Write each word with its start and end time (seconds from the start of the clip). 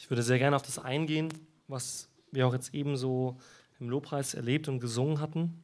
Ich 0.00 0.08
würde 0.08 0.22
sehr 0.22 0.38
gerne 0.38 0.56
auf 0.56 0.62
das 0.62 0.78
eingehen, 0.78 1.28
was 1.68 2.08
wir 2.32 2.46
auch 2.46 2.54
jetzt 2.54 2.72
eben 2.72 2.96
so 2.96 3.38
im 3.78 3.90
Lobpreis 3.90 4.32
erlebt 4.32 4.66
und 4.66 4.80
gesungen 4.80 5.20
hatten. 5.20 5.62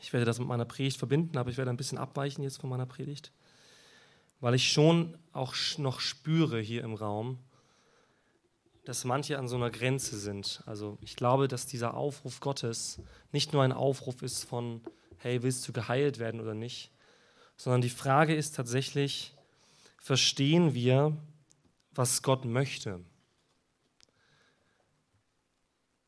Ich 0.00 0.12
werde 0.12 0.26
das 0.26 0.40
mit 0.40 0.48
meiner 0.48 0.64
Predigt 0.64 0.98
verbinden, 0.98 1.38
aber 1.38 1.50
ich 1.50 1.56
werde 1.56 1.70
ein 1.70 1.76
bisschen 1.76 1.98
abweichen 1.98 2.42
jetzt 2.42 2.60
von 2.60 2.68
meiner 2.68 2.84
Predigt, 2.84 3.30
weil 4.40 4.56
ich 4.56 4.72
schon 4.72 5.16
auch 5.32 5.54
noch 5.78 6.00
spüre 6.00 6.60
hier 6.60 6.82
im 6.82 6.94
Raum, 6.94 7.38
dass 8.84 9.04
manche 9.04 9.38
an 9.38 9.46
so 9.46 9.54
einer 9.54 9.70
Grenze 9.70 10.18
sind. 10.18 10.64
Also 10.66 10.98
ich 11.00 11.14
glaube, 11.14 11.46
dass 11.46 11.66
dieser 11.66 11.94
Aufruf 11.94 12.40
Gottes 12.40 13.00
nicht 13.30 13.52
nur 13.52 13.62
ein 13.62 13.72
Aufruf 13.72 14.20
ist 14.20 14.42
von, 14.42 14.80
hey, 15.18 15.44
willst 15.44 15.66
du 15.68 15.72
geheilt 15.72 16.18
werden 16.18 16.40
oder 16.40 16.54
nicht, 16.54 16.90
sondern 17.56 17.82
die 17.82 17.88
Frage 17.88 18.34
ist 18.34 18.56
tatsächlich, 18.56 19.32
verstehen 19.96 20.74
wir, 20.74 21.16
was 21.96 22.22
Gott 22.22 22.44
möchte 22.44 23.04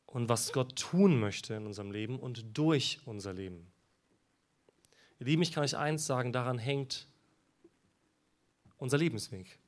und 0.05 0.29
was 0.29 0.51
Gott 0.51 0.75
tun 0.75 1.19
möchte 1.19 1.53
in 1.53 1.65
unserem 1.65 1.91
Leben 1.91 2.19
und 2.19 2.57
durch 2.57 2.99
unser 3.05 3.33
Leben. 3.33 3.71
Ihr 5.19 5.25
Lieben, 5.27 5.41
ich 5.41 5.51
kann 5.51 5.63
euch 5.63 5.77
eins 5.77 6.05
sagen, 6.05 6.31
daran 6.31 6.57
hängt 6.57 7.07
unser 8.77 8.97
Lebensweg. 8.97 9.59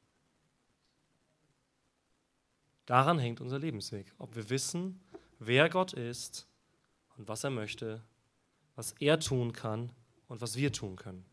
Daran 2.85 3.19
hängt 3.19 3.41
unser 3.41 3.59
Lebensweg. 3.59 4.13
Ob 4.17 4.35
wir 4.35 4.49
wissen, 4.49 4.99
wer 5.38 5.69
Gott 5.69 5.93
ist 5.93 6.47
und 7.17 7.27
was 7.27 7.43
er 7.43 7.51
möchte, 7.51 8.03
was 8.75 8.93
er 8.93 9.19
tun 9.19 9.53
kann 9.53 9.91
und 10.27 10.41
was 10.41 10.55
wir 10.55 10.71
tun 10.71 10.95
können. 10.95 11.28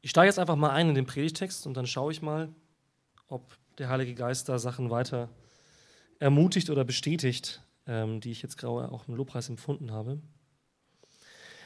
Ich 0.00 0.10
steige 0.10 0.26
jetzt 0.26 0.38
einfach 0.38 0.56
mal 0.56 0.70
ein 0.70 0.90
in 0.90 0.94
den 0.94 1.06
Predigtext 1.06 1.66
und 1.66 1.74
dann 1.74 1.86
schaue 1.86 2.12
ich 2.12 2.22
mal, 2.22 2.48
ob 3.28 3.56
der 3.78 3.88
Heilige 3.88 4.14
Geist 4.14 4.48
da 4.48 4.58
Sachen 4.58 4.90
weiter 4.90 5.28
ermutigt 6.18 6.70
oder 6.70 6.84
bestätigt, 6.84 7.62
ähm, 7.86 8.20
die 8.20 8.30
ich 8.30 8.42
jetzt 8.42 8.58
gerade 8.58 8.92
auch 8.92 9.08
im 9.08 9.14
Lobpreis 9.14 9.48
empfunden 9.48 9.92
habe. 9.92 10.20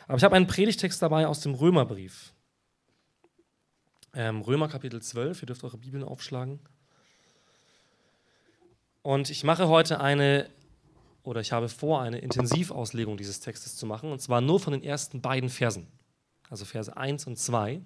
Aber 0.06 0.16
ich 0.16 0.24
habe 0.24 0.36
einen 0.36 0.46
Predigtext 0.46 1.00
dabei 1.00 1.26
aus 1.26 1.40
dem 1.40 1.54
Römerbrief. 1.54 2.32
Ähm, 4.14 4.42
Römer 4.42 4.68
Kapitel 4.68 5.00
12, 5.00 5.42
ihr 5.42 5.46
dürft 5.46 5.64
eure 5.64 5.78
Bibeln 5.78 6.04
aufschlagen. 6.04 6.60
Und 9.02 9.30
ich 9.30 9.42
mache 9.42 9.68
heute 9.68 10.00
eine, 10.00 10.48
oder 11.22 11.40
ich 11.40 11.52
habe 11.52 11.68
vor, 11.68 12.02
eine 12.02 12.18
Intensivauslegung 12.18 13.16
dieses 13.16 13.40
Textes 13.40 13.76
zu 13.76 13.86
machen, 13.86 14.12
und 14.12 14.20
zwar 14.20 14.40
nur 14.40 14.60
von 14.60 14.72
den 14.72 14.82
ersten 14.82 15.20
beiden 15.20 15.48
Versen, 15.48 15.88
also 16.50 16.64
Verse 16.64 16.94
1 16.94 17.26
und 17.26 17.38
2. 17.38 17.80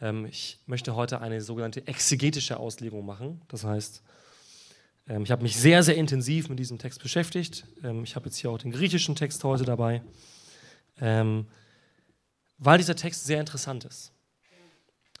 Ähm, 0.00 0.26
ich 0.26 0.58
möchte 0.66 0.94
heute 0.94 1.20
eine 1.20 1.40
sogenannte 1.40 1.86
exegetische 1.86 2.58
Auslegung 2.58 3.04
machen. 3.04 3.40
Das 3.48 3.64
heißt, 3.64 4.02
ähm, 5.08 5.22
ich 5.22 5.30
habe 5.30 5.42
mich 5.42 5.56
sehr, 5.56 5.82
sehr 5.82 5.96
intensiv 5.96 6.48
mit 6.48 6.58
diesem 6.58 6.78
Text 6.78 7.02
beschäftigt. 7.02 7.66
Ähm, 7.82 8.04
ich 8.04 8.16
habe 8.16 8.26
jetzt 8.26 8.36
hier 8.36 8.50
auch 8.50 8.58
den 8.58 8.72
griechischen 8.72 9.14
Text 9.14 9.42
heute 9.44 9.64
dabei, 9.64 10.02
ähm, 11.00 11.46
weil 12.58 12.78
dieser 12.78 12.96
Text 12.96 13.24
sehr 13.24 13.40
interessant 13.40 13.84
ist 13.84 14.12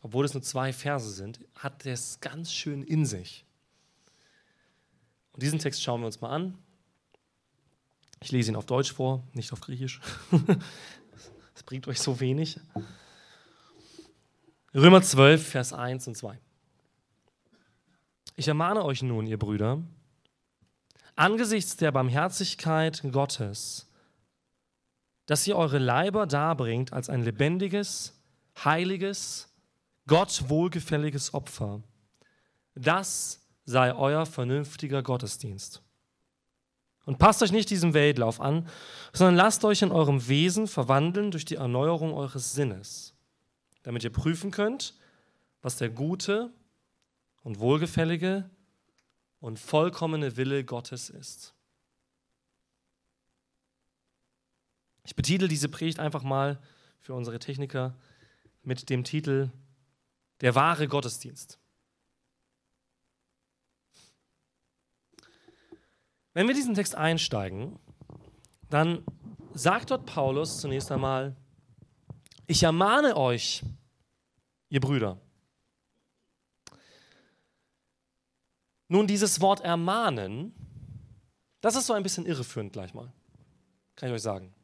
obwohl 0.02 0.24
es 0.24 0.34
nur 0.34 0.42
zwei 0.42 0.72
Verse 0.72 1.10
sind, 1.10 1.40
hat 1.54 1.84
er 1.84 1.94
es 1.94 2.20
ganz 2.20 2.52
schön 2.52 2.82
in 2.82 3.04
sich. 3.04 3.44
Und 5.32 5.42
diesen 5.42 5.58
Text 5.58 5.82
schauen 5.82 6.00
wir 6.00 6.06
uns 6.06 6.20
mal 6.20 6.30
an. 6.30 6.56
Ich 8.20 8.32
lese 8.32 8.50
ihn 8.50 8.56
auf 8.56 8.66
Deutsch 8.66 8.92
vor, 8.92 9.22
nicht 9.32 9.52
auf 9.52 9.60
Griechisch. 9.60 10.00
Das 11.54 11.64
bringt 11.64 11.88
euch 11.88 11.98
so 11.98 12.20
wenig. 12.20 12.60
Römer 14.74 15.00
12, 15.00 15.48
Vers 15.48 15.72
1 15.72 16.08
und 16.08 16.16
2. 16.16 16.38
Ich 18.36 18.48
ermahne 18.48 18.84
euch 18.84 19.02
nun, 19.02 19.26
ihr 19.26 19.38
Brüder, 19.38 19.82
angesichts 21.16 21.76
der 21.76 21.90
Barmherzigkeit 21.90 23.02
Gottes, 23.10 23.90
dass 25.24 25.46
ihr 25.46 25.56
eure 25.56 25.78
Leiber 25.78 26.26
darbringt 26.26 26.92
als 26.92 27.08
ein 27.08 27.22
lebendiges, 27.22 28.20
heiliges, 28.62 29.48
Gott 30.06 30.44
wohlgefälliges 30.48 31.32
Opfer. 31.32 31.82
Das 32.74 33.40
sei 33.64 33.94
euer 33.94 34.26
vernünftiger 34.26 35.02
Gottesdienst. 35.02 35.82
Und 37.06 37.18
passt 37.18 37.42
euch 37.42 37.52
nicht 37.52 37.70
diesem 37.70 37.94
Weltlauf 37.94 38.38
an, 38.38 38.68
sondern 39.14 39.36
lasst 39.36 39.64
euch 39.64 39.80
in 39.80 39.92
eurem 39.92 40.28
Wesen 40.28 40.66
verwandeln 40.66 41.30
durch 41.30 41.46
die 41.46 41.56
Erneuerung 41.56 42.12
eures 42.12 42.52
Sinnes, 42.52 43.14
damit 43.88 44.04
ihr 44.04 44.12
prüfen 44.12 44.50
könnt, 44.50 44.92
was 45.62 45.78
der 45.78 45.88
gute 45.88 46.52
und 47.42 47.58
wohlgefällige 47.58 48.50
und 49.40 49.58
vollkommene 49.58 50.36
Wille 50.36 50.62
Gottes 50.62 51.08
ist. 51.08 51.54
Ich 55.04 55.16
betitel 55.16 55.48
diese 55.48 55.70
Predigt 55.70 56.00
einfach 56.00 56.22
mal 56.22 56.60
für 57.00 57.14
unsere 57.14 57.38
Techniker 57.38 57.96
mit 58.62 58.90
dem 58.90 59.04
Titel 59.04 59.50
der 60.42 60.54
wahre 60.54 60.86
Gottesdienst. 60.86 61.58
Wenn 66.34 66.46
wir 66.46 66.54
diesen 66.54 66.74
Text 66.74 66.94
einsteigen, 66.94 67.78
dann 68.68 69.02
sagt 69.54 69.92
dort 69.92 70.04
Paulus 70.04 70.60
zunächst 70.60 70.92
einmal, 70.92 71.34
ich 72.46 72.62
ermahne 72.62 73.16
euch, 73.16 73.64
ihr 74.70 74.80
Brüder. 74.80 75.18
Nun, 78.88 79.06
dieses 79.06 79.40
Wort 79.40 79.60
ermahnen, 79.60 80.54
das 81.60 81.76
ist 81.76 81.86
so 81.86 81.92
ein 81.92 82.02
bisschen 82.02 82.26
irreführend 82.26 82.72
gleich 82.72 82.94
mal, 82.94 83.12
kann 83.96 84.08
ich 84.08 84.14
euch 84.14 84.22
sagen. 84.22 84.54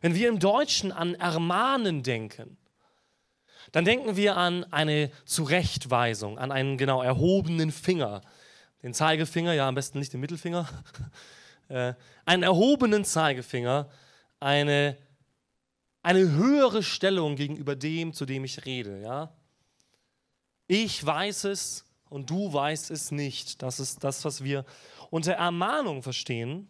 Wenn 0.00 0.14
wir 0.14 0.28
im 0.28 0.38
Deutschen 0.38 0.92
an 0.92 1.14
ermahnen 1.14 2.02
denken, 2.02 2.56
dann 3.72 3.84
denken 3.84 4.16
wir 4.16 4.36
an 4.36 4.64
eine 4.72 5.10
Zurechtweisung, 5.24 6.38
an 6.38 6.52
einen 6.52 6.78
genau 6.78 7.02
erhobenen 7.02 7.72
Finger. 7.72 8.22
Den 8.82 8.94
Zeigefinger, 8.94 9.52
ja 9.52 9.68
am 9.68 9.74
besten 9.74 9.98
nicht 9.98 10.12
den 10.12 10.20
Mittelfinger, 10.20 10.68
äh, 11.68 11.94
einen 12.24 12.42
erhobenen 12.42 13.04
Zeigefinger, 13.04 13.90
eine, 14.40 14.96
eine 16.08 16.30
höhere 16.30 16.82
Stellung 16.82 17.36
gegenüber 17.36 17.76
dem, 17.76 18.14
zu 18.14 18.24
dem 18.24 18.42
ich 18.42 18.64
rede. 18.64 19.02
Ja? 19.02 19.30
Ich 20.66 21.04
weiß 21.04 21.44
es 21.44 21.84
und 22.08 22.30
du 22.30 22.50
weißt 22.50 22.90
es 22.90 23.10
nicht. 23.10 23.60
Das 23.60 23.78
ist 23.78 24.02
das, 24.02 24.24
was 24.24 24.42
wir 24.42 24.64
unter 25.10 25.34
Ermahnung 25.34 26.02
verstehen. 26.02 26.66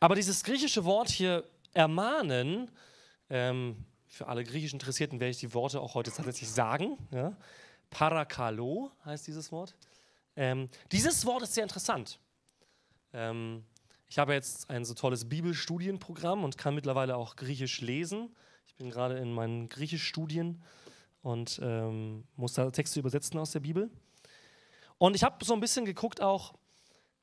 Aber 0.00 0.16
dieses 0.16 0.42
griechische 0.42 0.84
Wort 0.84 1.08
hier, 1.08 1.44
ermahnen, 1.72 2.68
ähm, 3.30 3.84
für 4.08 4.26
alle 4.26 4.42
griechisch 4.42 4.72
Interessierten 4.72 5.20
werde 5.20 5.30
ich 5.30 5.38
die 5.38 5.54
Worte 5.54 5.80
auch 5.80 5.94
heute 5.94 6.10
tatsächlich 6.10 6.50
sagen. 6.50 6.98
Ja. 7.12 7.36
Parakalo 7.90 8.90
heißt 9.04 9.28
dieses 9.28 9.52
Wort. 9.52 9.76
Ähm, 10.34 10.68
dieses 10.90 11.24
Wort 11.26 11.44
ist 11.44 11.54
sehr 11.54 11.62
interessant. 11.62 12.18
Ähm, 13.12 13.64
ich 14.08 14.18
habe 14.18 14.34
jetzt 14.34 14.70
ein 14.70 14.84
so 14.84 14.94
tolles 14.94 15.28
Bibelstudienprogramm 15.28 16.44
und 16.44 16.58
kann 16.58 16.74
mittlerweile 16.74 17.16
auch 17.16 17.36
Griechisch 17.36 17.80
lesen. 17.80 18.34
Ich 18.66 18.74
bin 18.76 18.90
gerade 18.90 19.18
in 19.18 19.32
meinen 19.32 19.68
Griechischstudien 19.68 20.62
und 21.22 21.58
ähm, 21.62 22.24
muss 22.36 22.52
da 22.52 22.70
Texte 22.70 23.00
übersetzen 23.00 23.38
aus 23.38 23.50
der 23.50 23.60
Bibel. 23.60 23.90
Und 24.98 25.16
ich 25.16 25.24
habe 25.24 25.44
so 25.44 25.54
ein 25.54 25.60
bisschen 25.60 25.84
geguckt 25.84 26.20
auch, 26.20 26.54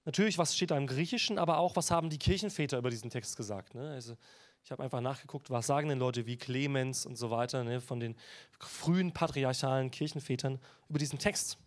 natürlich, 0.06 0.38
was 0.38 0.56
steht 0.56 0.72
da 0.72 0.78
im 0.78 0.88
Griechischen, 0.88 1.40
aber 1.40 1.58
auch, 1.58 1.76
was 1.76 1.90
haben 1.90 2.10
die 2.10 2.20
Kirchenväter 2.20 2.78
über 2.78 2.90
diesen 2.90 3.10
Text 3.10 3.38
gesagt. 3.38 3.76
Ne? 3.76 3.90
Also 3.90 4.18
ich 4.64 4.72
habe 4.72 4.84
einfach 4.84 5.02
nachgeguckt, 5.02 5.50
was 5.50 5.68
sagen 5.68 5.90
denn 5.90 6.00
Leute 6.00 6.26
wie 6.26 6.38
Clemens 6.38 7.06
und 7.06 7.18
so 7.18 7.32
weiter 7.32 7.64
ne, 7.64 7.82
von 7.82 8.00
den 8.00 8.16
frühen 8.60 9.14
patriarchalen 9.14 9.92
Kirchenvätern 9.92 10.60
über 10.90 11.00
diesen 11.00 11.20
Text. 11.20 11.58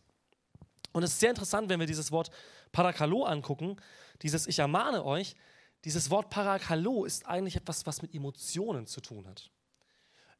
Und 0.92 1.02
es 1.02 1.12
ist 1.12 1.20
sehr 1.20 1.30
interessant, 1.30 1.68
wenn 1.68 1.78
wir 1.78 1.86
dieses 1.86 2.10
Wort 2.10 2.30
Parakalo 2.76 3.24
angucken, 3.24 3.76
dieses 4.20 4.46
Ich 4.46 4.58
ermahne 4.58 5.02
euch, 5.02 5.34
dieses 5.86 6.10
Wort 6.10 6.28
Parakalo 6.28 7.06
ist 7.06 7.24
eigentlich 7.24 7.56
etwas, 7.56 7.86
was 7.86 8.02
mit 8.02 8.14
Emotionen 8.14 8.86
zu 8.86 9.00
tun 9.00 9.26
hat. 9.26 9.50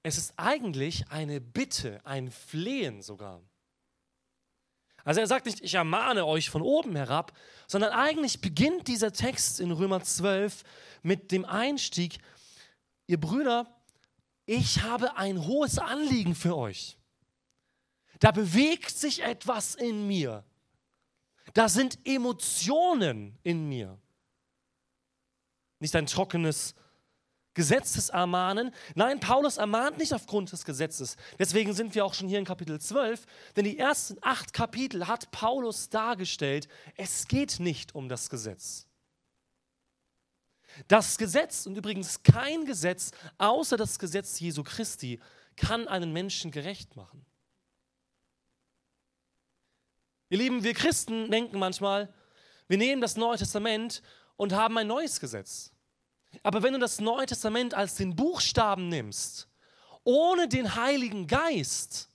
Es 0.03 0.19
ist 0.19 0.35
eigentlich 0.37 1.09
eine 1.09 1.41
Bitte, 1.41 1.99
ein 2.05 2.31
Flehen 2.31 3.01
sogar. 3.01 3.41
Also 5.03 5.21
er 5.21 5.27
sagt 5.27 5.47
nicht, 5.47 5.63
ich 5.63 5.73
ermahne 5.73 6.27
euch 6.27 6.51
von 6.51 6.61
oben 6.61 6.95
herab, 6.95 7.33
sondern 7.67 7.93
eigentlich 7.93 8.43
beginnt 8.43 8.87
dieser 8.87 9.15
Text 9.15 9.59
in 9.59 9.71
Römer 9.71 10.03
12 10.03 10.63
mit 11.03 11.33
dem 11.33 11.47
Einstieg, 11.47 12.19
ihr 13.07 13.19
Brüder, 13.19 13.67
ich 14.45 14.83
habe 14.83 15.17
ein 15.17 15.47
hohes 15.47 15.79
Anliegen 15.79 16.35
für 16.35 16.55
euch. 16.55 16.99
Da 18.19 18.31
bewegt 18.31 18.91
sich 18.91 19.23
etwas 19.23 19.75
in 19.75 20.07
mir. 20.07 20.45
Da 21.55 21.69
sind 21.69 21.99
Emotionen 22.05 23.39
in 23.43 23.69
mir. 23.69 23.99
Nicht 25.79 25.95
ein 25.95 26.07
trockenes 26.07 26.75
Gesetzes 27.57 28.11
ermahnen. 28.11 28.71
Nein, 28.95 29.19
Paulus 29.19 29.57
ermahnt 29.57 29.99
nicht 29.99 30.13
aufgrund 30.13 30.53
des 30.53 30.65
Gesetzes. 30.65 31.17
Deswegen 31.39 31.73
sind 31.73 31.95
wir 31.95 32.05
auch 32.05 32.15
schon 32.15 32.29
hier 32.29 32.39
in 32.39 32.45
Kapitel 32.45 32.81
12, 32.81 33.27
denn 33.57 33.65
die 33.65 33.79
ersten 33.79 34.19
acht 34.21 34.53
Kapitel 34.53 35.09
hat 35.09 35.31
Paulus 35.31 35.89
dargestellt, 35.89 36.69
es 36.97 37.27
geht 37.27 37.59
nicht 37.59 37.95
um 37.95 38.09
das 38.09 38.29
Gesetz. 38.31 38.87
Das 40.89 41.17
Gesetz, 41.17 41.67
und 41.67 41.77
übrigens 41.77 42.23
kein 42.23 42.67
Gesetz 42.67 43.11
außer 43.39 43.77
das 43.77 43.99
Gesetz 43.99 44.39
Jesu 44.39 44.63
Christi, 44.63 45.21
kann 45.57 45.89
einen 45.89 46.13
Menschen 46.13 46.51
gerecht 46.51 46.97
machen. 46.97 47.26
Ihr 50.29 50.39
Lieben, 50.39 50.65
wir 50.65 50.75
Christen 50.75 51.31
denken 51.31 51.59
manchmal, 51.59 52.13
wir 52.67 52.79
nehmen 52.79 53.01
das 53.01 53.17
Neue 53.17 53.39
Testament 53.39 54.03
und 54.37 54.53
haben 54.53 54.77
ein 54.79 54.87
neues 54.89 55.21
Gesetz. 55.21 55.73
Aber 56.43 56.63
wenn 56.63 56.73
du 56.73 56.79
das 56.81 57.01
Neue 57.01 57.27
Testament 57.27 57.75
als 57.75 57.95
den 57.95 58.17
Buchstaben 58.17 58.89
nimmst, 58.89 59.49
ohne 60.03 60.49
den 60.49 60.75
Heiligen 60.75 61.27
Geist, 61.27 62.09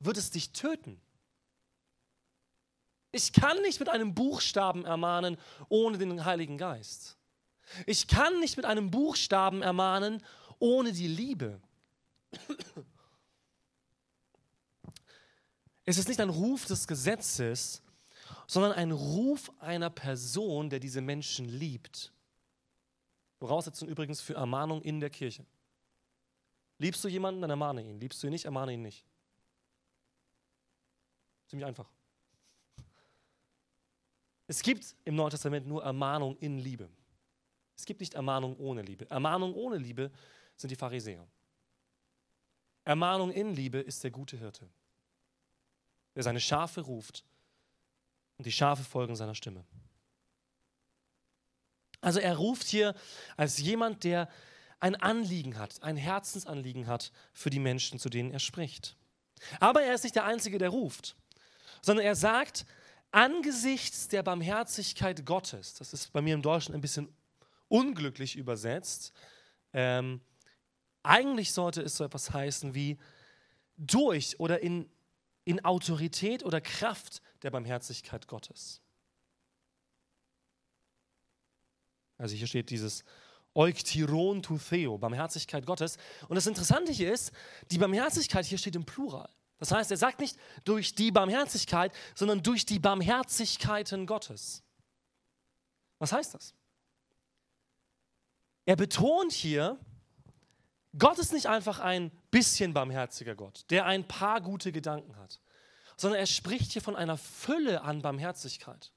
wird 0.00 0.16
es 0.16 0.30
dich 0.30 0.52
töten. 0.52 1.00
Ich 3.12 3.32
kann 3.32 3.60
nicht 3.62 3.78
mit 3.78 3.88
einem 3.88 4.14
Buchstaben 4.14 4.84
ermahnen 4.84 5.36
ohne 5.68 5.98
den 5.98 6.24
Heiligen 6.24 6.58
Geist. 6.58 7.18
Ich 7.86 8.08
kann 8.08 8.40
nicht 8.40 8.56
mit 8.56 8.66
einem 8.66 8.90
Buchstaben 8.90 9.62
ermahnen 9.62 10.22
ohne 10.58 10.92
die 10.92 11.08
Liebe. 11.08 11.60
Es 15.84 15.98
ist 15.98 16.08
nicht 16.08 16.20
ein 16.20 16.30
Ruf 16.30 16.66
des 16.66 16.86
Gesetzes, 16.86 17.82
sondern 18.46 18.72
ein 18.72 18.92
Ruf 18.92 19.50
einer 19.58 19.90
Person, 19.90 20.70
der 20.70 20.78
diese 20.78 21.00
Menschen 21.00 21.46
liebt. 21.46 22.12
Voraussetzung 23.38 23.88
übrigens 23.88 24.20
für 24.20 24.34
Ermahnung 24.34 24.82
in 24.82 25.00
der 25.00 25.10
Kirche. 25.10 25.44
Liebst 26.78 27.02
du 27.02 27.08
jemanden, 27.08 27.40
dann 27.40 27.50
ermahne 27.50 27.82
ihn. 27.82 27.98
Liebst 27.98 28.22
du 28.22 28.26
ihn 28.28 28.32
nicht, 28.32 28.44
ermahne 28.44 28.74
ihn 28.74 28.82
nicht. 28.82 29.04
Ziemlich 31.48 31.66
einfach. 31.66 31.88
Es 34.46 34.62
gibt 34.62 34.94
im 35.04 35.16
Neuen 35.16 35.30
Testament 35.30 35.66
nur 35.66 35.82
Ermahnung 35.82 36.36
in 36.38 36.58
Liebe. 36.58 36.88
Es 37.76 37.84
gibt 37.84 38.00
nicht 38.00 38.14
Ermahnung 38.14 38.56
ohne 38.58 38.82
Liebe. 38.82 39.10
Ermahnung 39.10 39.54
ohne 39.54 39.76
Liebe 39.76 40.10
sind 40.56 40.70
die 40.70 40.76
Pharisäer. 40.76 41.26
Ermahnung 42.84 43.30
in 43.30 43.54
Liebe 43.54 43.78
ist 43.78 44.02
der 44.04 44.10
gute 44.10 44.36
Hirte, 44.36 44.68
der 46.14 46.22
seine 46.22 46.40
Schafe 46.40 46.82
ruft 46.82 47.24
und 48.38 48.46
die 48.46 48.52
Schafe 48.52 48.84
folgen 48.84 49.16
seiner 49.16 49.34
Stimme. 49.34 49.64
Also 52.00 52.18
er 52.18 52.36
ruft 52.36 52.66
hier 52.66 52.94
als 53.36 53.58
jemand, 53.58 54.04
der 54.04 54.28
ein 54.80 54.96
Anliegen 54.96 55.58
hat, 55.58 55.82
ein 55.82 55.96
Herzensanliegen 55.96 56.88
hat 56.88 57.12
für 57.32 57.50
die 57.50 57.60
Menschen, 57.60 58.00
zu 58.00 58.08
denen 58.08 58.32
er 58.32 58.40
spricht. 58.40 58.96
Aber 59.60 59.82
er 59.82 59.94
ist 59.94 60.02
nicht 60.02 60.16
der 60.16 60.24
Einzige, 60.24 60.58
der 60.58 60.70
ruft, 60.70 61.16
sondern 61.82 62.04
er 62.04 62.16
sagt, 62.16 62.66
angesichts 63.12 64.08
der 64.08 64.22
Barmherzigkeit 64.22 65.24
Gottes, 65.24 65.74
das 65.74 65.92
ist 65.92 66.12
bei 66.12 66.20
mir 66.20 66.34
im 66.34 66.42
Deutschen 66.42 66.74
ein 66.74 66.80
bisschen 66.80 67.08
unglücklich 67.68 68.36
übersetzt, 68.36 69.12
ähm, 69.72 70.20
eigentlich 71.02 71.52
sollte 71.52 71.82
es 71.82 71.96
so 71.96 72.04
etwas 72.04 72.32
heißen 72.32 72.74
wie 72.74 72.98
durch 73.76 74.38
oder 74.40 74.62
in, 74.62 74.90
in 75.44 75.64
Autorität 75.64 76.44
oder 76.44 76.60
Kraft 76.60 77.22
der 77.42 77.50
Barmherzigkeit 77.50 78.28
Gottes. 78.28 78.80
Also 82.18 82.36
hier 82.36 82.46
steht 82.46 82.70
dieses 82.70 83.04
Euktiron 83.54 84.42
to 84.42 84.56
Theo, 84.56 84.96
Barmherzigkeit 84.96 85.66
Gottes. 85.66 85.98
Und 86.28 86.36
das 86.36 86.46
Interessante 86.46 86.92
hier 86.92 87.12
ist, 87.12 87.32
die 87.70 87.78
Barmherzigkeit 87.78 88.46
hier 88.46 88.58
steht 88.58 88.76
im 88.76 88.84
Plural. 88.84 89.28
Das 89.58 89.70
heißt, 89.70 89.90
er 89.90 89.96
sagt 89.96 90.20
nicht 90.20 90.36
durch 90.64 90.94
die 90.94 91.10
Barmherzigkeit, 91.10 91.92
sondern 92.14 92.42
durch 92.42 92.64
die 92.64 92.78
Barmherzigkeiten 92.78 94.06
Gottes. 94.06 94.62
Was 95.98 96.12
heißt 96.12 96.34
das? 96.34 96.54
Er 98.64 98.76
betont 98.76 99.32
hier, 99.32 99.78
Gott 100.96 101.18
ist 101.18 101.32
nicht 101.32 101.46
einfach 101.46 101.80
ein 101.80 102.12
bisschen 102.32 102.74
barmherziger 102.74 103.36
Gott, 103.36 103.64
der 103.70 103.86
ein 103.86 104.08
paar 104.08 104.40
gute 104.40 104.72
Gedanken 104.72 105.16
hat, 105.16 105.40
sondern 105.96 106.18
er 106.18 106.26
spricht 106.26 106.72
hier 106.72 106.82
von 106.82 106.96
einer 106.96 107.16
Fülle 107.16 107.82
an 107.82 108.02
Barmherzigkeit. 108.02 108.90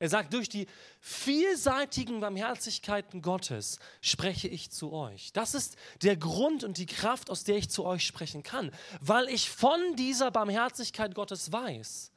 Er 0.00 0.08
sagt, 0.08 0.32
durch 0.32 0.48
die 0.48 0.68
vielseitigen 1.00 2.20
Barmherzigkeiten 2.20 3.20
Gottes 3.20 3.80
spreche 4.00 4.46
ich 4.46 4.70
zu 4.70 4.92
euch. 4.92 5.32
Das 5.32 5.54
ist 5.54 5.76
der 6.02 6.16
Grund 6.16 6.62
und 6.62 6.78
die 6.78 6.86
Kraft, 6.86 7.30
aus 7.30 7.42
der 7.42 7.56
ich 7.56 7.68
zu 7.68 7.84
euch 7.84 8.06
sprechen 8.06 8.44
kann, 8.44 8.70
weil 9.00 9.28
ich 9.28 9.50
von 9.50 9.80
dieser 9.96 10.30
Barmherzigkeit 10.30 11.14
Gottes 11.14 11.50
weiß. 11.50 12.12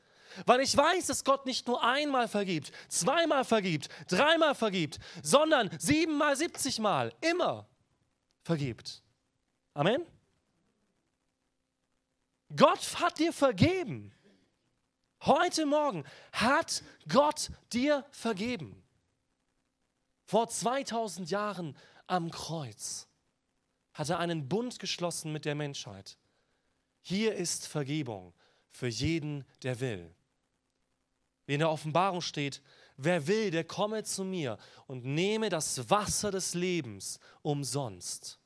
Weil 0.46 0.62
ich 0.62 0.78
weiß, 0.78 1.08
dass 1.08 1.26
Gott 1.26 1.46
nicht 1.46 1.68
nur 1.68 1.84
einmal 1.84 2.28
vergibt, 2.28 2.72
zweimal 2.88 3.44
vergibt, 3.44 3.90
dreimal 4.08 4.56
vergibt, 4.56 5.00
sondern 5.24 5.70
siebenmal, 5.78 6.38
siebzigmal, 6.38 7.14
immer 7.20 7.68
vergibt. 8.44 9.02
Amen? 9.74 10.06
Gott 12.56 13.00
hat 13.00 13.20
dir 13.20 13.34
vergeben. 13.34 14.14
Heute 15.24 15.66
Morgen 15.66 16.04
hat 16.32 16.84
Gott 17.08 17.52
dir 17.72 18.06
vergeben. 18.12 18.82
Vor 20.26 20.48
2000 20.48 21.30
Jahren 21.30 21.78
am 22.08 22.32
Kreuz 22.32 23.08
hat 23.94 24.10
er 24.10 24.20
einen 24.20 24.48
Bund 24.48 24.80
geschlossen 24.80 25.32
mit 25.32 25.46
der 25.46 25.56
Menschheit. 25.56 26.18
Hier 27.02 27.36
ist 27.36 27.68
Vergebung 27.68 28.34
für 28.72 28.88
jeden, 28.88 29.46
der 29.64 29.80
will. 29.80 30.16
Wie 31.46 31.54
in 31.54 31.60
der 31.60 31.70
Offenbarung 31.70 32.22
steht, 32.22 32.62
wer 32.98 33.28
will, 33.28 33.52
der 33.52 33.64
komme 33.64 34.04
zu 34.04 34.24
mir 34.24 34.58
und 34.88 35.06
nehme 35.06 35.50
das 35.50 35.90
Wasser 35.90 36.32
des 36.32 36.54
Lebens 36.54 37.20
umsonst. 37.42 38.41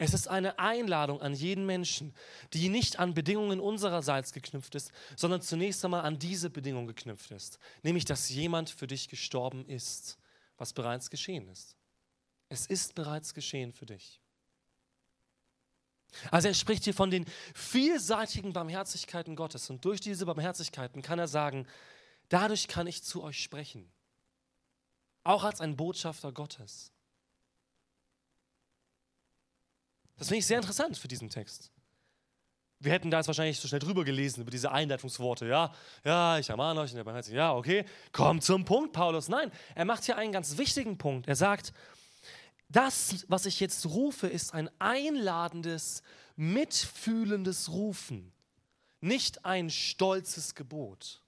Es 0.00 0.14
ist 0.14 0.28
eine 0.28 0.60
Einladung 0.60 1.20
an 1.20 1.34
jeden 1.34 1.66
Menschen, 1.66 2.14
die 2.52 2.68
nicht 2.68 3.00
an 3.00 3.14
Bedingungen 3.14 3.58
unsererseits 3.58 4.32
geknüpft 4.32 4.76
ist, 4.76 4.92
sondern 5.16 5.42
zunächst 5.42 5.84
einmal 5.84 6.04
an 6.04 6.20
diese 6.20 6.50
Bedingung 6.50 6.86
geknüpft 6.86 7.32
ist, 7.32 7.58
nämlich 7.82 8.04
dass 8.04 8.30
jemand 8.30 8.70
für 8.70 8.86
dich 8.86 9.08
gestorben 9.08 9.66
ist, 9.66 10.16
was 10.56 10.72
bereits 10.72 11.10
geschehen 11.10 11.48
ist. 11.48 11.76
Es 12.48 12.66
ist 12.66 12.94
bereits 12.94 13.34
geschehen 13.34 13.72
für 13.72 13.86
dich. 13.86 14.20
Also 16.30 16.48
er 16.48 16.54
spricht 16.54 16.84
hier 16.84 16.94
von 16.94 17.10
den 17.10 17.26
vielseitigen 17.54 18.52
Barmherzigkeiten 18.52 19.36
Gottes 19.36 19.68
und 19.68 19.84
durch 19.84 20.00
diese 20.00 20.26
Barmherzigkeiten 20.26 21.02
kann 21.02 21.18
er 21.18 21.28
sagen, 21.28 21.66
dadurch 22.28 22.68
kann 22.68 22.86
ich 22.86 23.02
zu 23.02 23.22
euch 23.22 23.42
sprechen, 23.42 23.90
auch 25.24 25.44
als 25.44 25.60
ein 25.60 25.76
Botschafter 25.76 26.32
Gottes. 26.32 26.92
Das 30.18 30.28
finde 30.28 30.40
ich 30.40 30.46
sehr 30.46 30.58
interessant 30.58 30.98
für 30.98 31.08
diesen 31.08 31.30
Text. 31.30 31.70
Wir 32.80 32.92
hätten 32.92 33.10
da 33.10 33.18
jetzt 33.18 33.26
wahrscheinlich 33.26 33.58
so 33.58 33.66
schnell 33.66 33.80
drüber 33.80 34.04
gelesen, 34.04 34.42
über 34.42 34.50
diese 34.50 34.70
Einleitungsworte. 34.70 35.46
Ja, 35.46 35.72
ja, 36.04 36.38
ich 36.38 36.48
ermahne 36.48 36.80
euch 36.80 36.90
in 36.90 36.96
der 36.96 37.04
Barmherzigkeit. 37.04 37.38
Ja, 37.38 37.54
okay, 37.54 37.84
komm 38.12 38.40
zum 38.40 38.64
Punkt, 38.64 38.92
Paulus. 38.92 39.28
Nein, 39.28 39.50
er 39.74 39.84
macht 39.84 40.04
hier 40.04 40.16
einen 40.16 40.32
ganz 40.32 40.58
wichtigen 40.58 40.96
Punkt. 40.96 41.26
Er 41.26 41.34
sagt, 41.34 41.72
das, 42.68 43.24
was 43.28 43.46
ich 43.46 43.58
jetzt 43.60 43.86
rufe, 43.86 44.28
ist 44.28 44.54
ein 44.54 44.70
einladendes, 44.78 46.02
mitfühlendes 46.36 47.70
Rufen, 47.70 48.32
nicht 49.00 49.44
ein 49.44 49.70
stolzes 49.70 50.54
Gebot. 50.54 51.20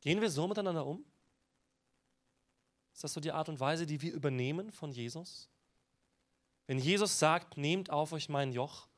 Gehen 0.00 0.20
wir 0.20 0.30
so 0.30 0.46
miteinander 0.46 0.84
um? 0.84 1.04
Ist 2.96 3.04
das 3.04 3.12
so 3.12 3.20
die 3.20 3.32
Art 3.32 3.50
und 3.50 3.60
Weise, 3.60 3.84
die 3.84 4.00
wir 4.00 4.10
übernehmen 4.10 4.72
von 4.72 4.90
Jesus? 4.90 5.50
Wenn 6.66 6.78
Jesus 6.78 7.18
sagt, 7.18 7.58
nehmt 7.58 7.90
auf 7.90 8.14
euch 8.14 8.30
mein 8.30 8.54
Joch, 8.54 8.88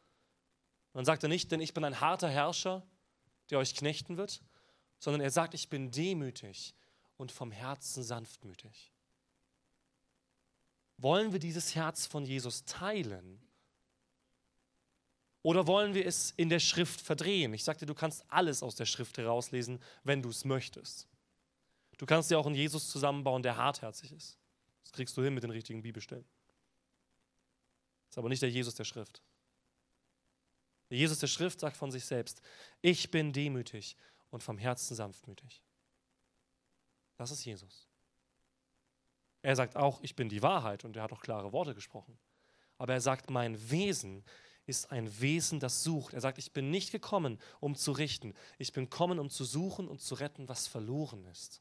dann 0.93 1.05
sagt 1.05 1.25
er 1.25 1.29
nicht, 1.29 1.51
denn 1.51 1.61
ich 1.61 1.75
bin 1.75 1.83
ein 1.83 2.01
harter 2.01 2.29
Herrscher, 2.29 2.87
der 3.51 3.59
euch 3.59 3.75
knechten 3.75 4.17
wird, 4.17 4.41
sondern 5.01 5.21
er 5.21 5.33
sagt, 5.33 5.53
ich 5.53 5.69
bin 5.69 5.91
demütig 5.91 6.77
und 7.17 7.33
vom 7.33 7.51
Herzen 7.51 8.05
sanftmütig. 8.05 8.93
Wollen 10.99 11.33
wir 11.33 11.41
dieses 11.41 11.75
Herz 11.75 12.07
von 12.07 12.25
Jesus 12.25 12.65
teilen? 12.67 13.43
Oder 15.43 15.67
wollen 15.67 15.95
wir 15.95 16.07
es 16.07 16.33
in 16.37 16.51
der 16.51 16.61
Schrift 16.61 17.01
verdrehen? 17.01 17.53
Ich 17.53 17.65
sagte, 17.65 17.85
du 17.85 17.95
kannst 17.95 18.25
alles 18.29 18.63
aus 18.63 18.77
der 18.77 18.87
Schrift 18.87 19.19
herauslesen, 19.19 19.83
wenn 20.05 20.23
du 20.23 20.29
es 20.29 20.45
möchtest. 20.45 21.09
Du 21.99 22.07
kannst 22.07 22.31
dir 22.31 22.39
auch 22.39 22.47
einen 22.47 22.55
Jesus 22.55 22.89
zusammenbauen, 22.89 23.43
der 23.43 23.57
hartherzig 23.57 24.13
ist. 24.13 24.39
Das 24.85 24.93
kriegst 24.93 25.17
du 25.17 25.23
hin 25.23 25.35
mit 25.35 25.43
den 25.43 25.51
richtigen 25.51 25.83
Bibelstellen. 25.83 26.25
Das 28.07 28.15
ist 28.15 28.19
aber 28.19 28.29
nicht 28.31 28.41
der 28.41 28.51
Jesus 28.51 28.75
der 28.75 28.85
Schrift. 28.85 29.21
Der 30.91 30.97
Jesus 30.97 31.19
der 31.19 31.27
Schrift 31.27 31.61
sagt 31.61 31.77
von 31.77 31.91
sich 31.91 32.05
selbst, 32.05 32.41
ich 32.81 33.11
bin 33.11 33.33
demütig 33.33 33.97
und 34.31 34.43
vom 34.43 34.57
Herzen 34.57 34.95
sanftmütig. 34.95 35.61
Das 37.17 37.31
ist 37.31 37.45
Jesus. 37.45 37.89
Er 39.43 39.57
sagt 39.57 39.77
auch, 39.77 40.01
ich 40.03 40.17
bin 40.17 40.29
die 40.29 40.43
Wahrheit 40.43 40.85
und 40.85 40.97
er 40.97 41.03
hat 41.03 41.13
auch 41.13 41.21
klare 41.21 41.53
Worte 41.53 41.75
gesprochen. 41.75 42.19
Aber 42.79 42.93
er 42.93 43.01
sagt, 43.01 43.29
mein 43.29 43.71
Wesen 43.71 44.25
ist 44.67 44.91
ein 44.93 45.21
Wesen, 45.21 45.61
das 45.61 45.83
sucht. 45.83 46.15
Er 46.15 46.21
sagt, 46.21 46.39
ich 46.39 46.53
bin 46.53 46.71
nicht 46.71 46.93
gekommen, 46.93 47.39
um 47.61 47.75
zu 47.75 47.93
richten. 47.93 48.35
Ich 48.59 48.73
bin 48.73 48.85
gekommen, 48.85 49.19
um 49.19 49.31
zu 49.31 49.45
suchen 49.45 49.89
und 49.89 50.01
zu 50.01 50.15
retten, 50.15 50.49
was 50.49 50.67
verloren 50.67 51.25
ist. 51.27 51.61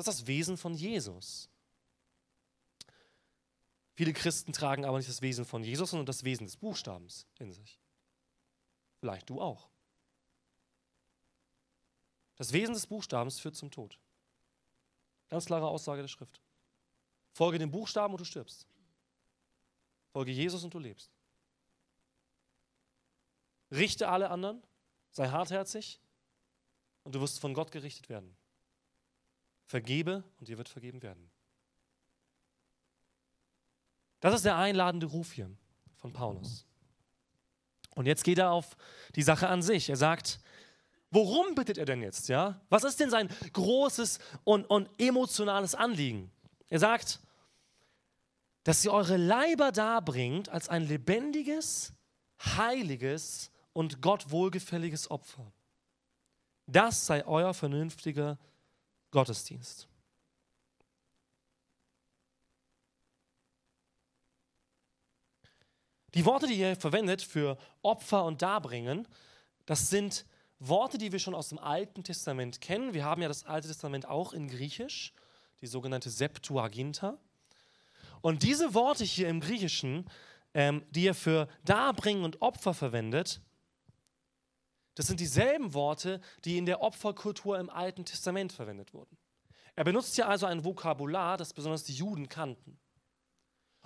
Das 0.00 0.14
ist 0.14 0.22
das 0.22 0.26
Wesen 0.28 0.56
von 0.56 0.72
Jesus. 0.72 1.50
Viele 3.92 4.14
Christen 4.14 4.54
tragen 4.54 4.86
aber 4.86 4.96
nicht 4.96 5.10
das 5.10 5.20
Wesen 5.20 5.44
von 5.44 5.62
Jesus, 5.62 5.90
sondern 5.90 6.06
das 6.06 6.24
Wesen 6.24 6.46
des 6.46 6.56
Buchstabens 6.56 7.26
in 7.38 7.52
sich. 7.52 7.78
Vielleicht 9.00 9.28
du 9.28 9.42
auch. 9.42 9.68
Das 12.36 12.54
Wesen 12.54 12.72
des 12.72 12.86
Buchstabens 12.86 13.40
führt 13.40 13.56
zum 13.56 13.70
Tod. 13.70 13.98
Ganz 15.28 15.44
klare 15.44 15.68
Aussage 15.68 16.00
der 16.00 16.08
Schrift. 16.08 16.40
Folge 17.32 17.58
dem 17.58 17.70
Buchstaben 17.70 18.14
und 18.14 18.20
du 18.20 18.24
stirbst. 18.24 18.66
Folge 20.12 20.32
Jesus 20.32 20.64
und 20.64 20.72
du 20.72 20.78
lebst. 20.78 21.10
Richte 23.70 24.08
alle 24.08 24.30
anderen, 24.30 24.62
sei 25.10 25.28
hartherzig 25.28 26.00
und 27.02 27.14
du 27.14 27.20
wirst 27.20 27.38
von 27.38 27.52
Gott 27.52 27.70
gerichtet 27.70 28.08
werden. 28.08 28.34
Vergebe 29.70 30.24
und 30.40 30.48
dir 30.48 30.58
wird 30.58 30.68
vergeben 30.68 31.00
werden. 31.00 31.30
Das 34.18 34.34
ist 34.34 34.44
der 34.44 34.56
einladende 34.56 35.06
Ruf 35.06 35.30
hier 35.30 35.48
von 35.94 36.12
Paulus. 36.12 36.66
Und 37.94 38.06
jetzt 38.06 38.24
geht 38.24 38.38
er 38.38 38.50
auf 38.50 38.76
die 39.14 39.22
Sache 39.22 39.48
an 39.48 39.62
sich. 39.62 39.88
Er 39.88 39.94
sagt, 39.94 40.40
worum 41.12 41.54
bittet 41.54 41.78
er 41.78 41.84
denn 41.84 42.02
jetzt? 42.02 42.28
Ja? 42.28 42.60
Was 42.68 42.82
ist 42.82 42.98
denn 42.98 43.10
sein 43.10 43.28
großes 43.52 44.18
und, 44.42 44.64
und 44.64 44.90
emotionales 45.00 45.76
Anliegen? 45.76 46.32
Er 46.68 46.80
sagt, 46.80 47.20
dass 48.64 48.84
ihr 48.84 48.92
eure 48.92 49.18
Leiber 49.18 49.70
darbringt 49.70 50.48
als 50.48 50.68
ein 50.68 50.82
lebendiges, 50.82 51.92
heiliges 52.40 53.52
und 53.72 54.02
Gott 54.02 54.32
wohlgefälliges 54.32 55.12
Opfer. 55.12 55.52
Das 56.66 57.06
sei 57.06 57.24
euer 57.24 57.54
vernünftiger 57.54 58.36
Gottesdienst. 59.10 59.88
Die 66.14 66.24
Worte, 66.24 66.46
die 66.46 66.54
ihr 66.54 66.76
verwendet 66.76 67.22
für 67.22 67.56
Opfer 67.82 68.24
und 68.24 68.42
Darbringen, 68.42 69.06
das 69.66 69.90
sind 69.90 70.26
Worte, 70.58 70.98
die 70.98 71.12
wir 71.12 71.18
schon 71.18 71.34
aus 71.34 71.50
dem 71.50 71.58
Alten 71.58 72.02
Testament 72.02 72.60
kennen. 72.60 72.94
Wir 72.94 73.04
haben 73.04 73.22
ja 73.22 73.28
das 73.28 73.46
Alte 73.46 73.68
Testament 73.68 74.06
auch 74.06 74.32
in 74.32 74.48
Griechisch, 74.48 75.12
die 75.60 75.66
sogenannte 75.66 76.10
Septuaginta. 76.10 77.16
Und 78.20 78.42
diese 78.42 78.74
Worte 78.74 79.04
hier 79.04 79.28
im 79.28 79.40
Griechischen, 79.40 80.10
ähm, 80.52 80.84
die 80.90 81.06
er 81.06 81.14
für 81.14 81.48
Darbringen 81.64 82.24
und 82.24 82.42
Opfer 82.42 82.74
verwendet, 82.74 83.40
das 84.94 85.06
sind 85.06 85.20
dieselben 85.20 85.72
Worte, 85.74 86.20
die 86.44 86.58
in 86.58 86.66
der 86.66 86.82
Opferkultur 86.82 87.58
im 87.58 87.70
Alten 87.70 88.04
Testament 88.04 88.52
verwendet 88.52 88.92
wurden. 88.92 89.16
Er 89.76 89.84
benutzt 89.84 90.14
hier 90.14 90.28
also 90.28 90.46
ein 90.46 90.64
Vokabular, 90.64 91.36
das 91.36 91.54
besonders 91.54 91.84
die 91.84 91.94
Juden 91.94 92.28
kannten. 92.28 92.78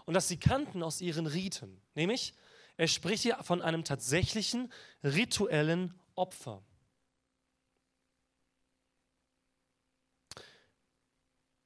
Und 0.07 0.15
das 0.15 0.29
sie 0.29 0.39
kannten 0.39 0.83
aus 0.83 1.01
ihren 1.01 1.27
Riten. 1.27 1.81
Nämlich, 1.95 2.35
er 2.77 2.89
spricht 2.89 3.23
hier 3.23 3.39
von 3.43 3.63
einem 3.63 3.85
tatsächlichen 3.85 4.73
rituellen 5.03 5.95
Opfer. 6.15 6.63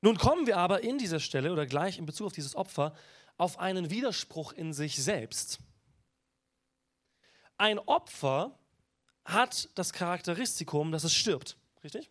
Nun 0.01 0.17
kommen 0.17 0.47
wir 0.47 0.59
aber 0.59 0.83
in 0.83 0.99
dieser 0.99 1.19
Stelle 1.19 1.53
oder 1.53 1.67
gleich 1.67 1.99
in 1.99 2.07
Bezug 2.07 2.29
auf 2.29 2.33
dieses 2.33 2.55
Opfer 2.55 2.95
auf 3.37 3.59
einen 3.59 3.91
Widerspruch 3.91 4.53
in 4.53 4.73
sich 4.73 5.03
selbst. 5.03 5.61
Ein 7.57 7.79
Opfer 7.81 8.57
hat 9.29 9.69
das 9.75 9.93
Charakteristikum, 9.93 10.91
dass 10.91 11.05
es 11.05 11.15
stirbt. 11.15 11.57
Richtig? 11.85 12.11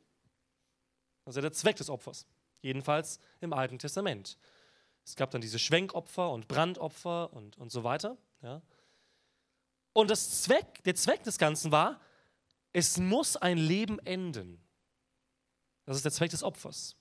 Das 1.26 1.34
ist 1.34 1.36
ja 1.38 1.42
der 1.42 1.52
Zweck 1.52 1.76
des 1.76 1.90
Opfers. 1.90 2.26
Jedenfalls 2.62 3.20
im 3.42 3.54
Alten 3.54 3.80
Testament. 3.80 4.38
Es 5.04 5.16
gab 5.16 5.32
dann 5.32 5.42
diese 5.42 5.60
Schwenkopfer 5.60 6.32
und 6.32 6.48
Brandopfer 6.48 7.34
und, 7.34 7.58
und 7.58 7.72
so 7.72 7.84
weiter. 7.84 8.18
Ja. 8.42 8.62
Und 9.94 10.12
das 10.12 10.44
Zweck, 10.44 10.84
der 10.84 10.96
Zweck 10.96 11.24
des 11.24 11.38
Ganzen 11.38 11.72
war, 11.72 12.00
es 12.72 12.98
muss 12.98 13.36
ein 13.36 13.58
Leben 13.58 14.00
enden. 14.00 14.62
Das 15.86 15.98
ist 15.98 16.06
der 16.06 16.12
Zweck 16.12 16.30
des 16.30 16.44
Opfers. 16.44 16.96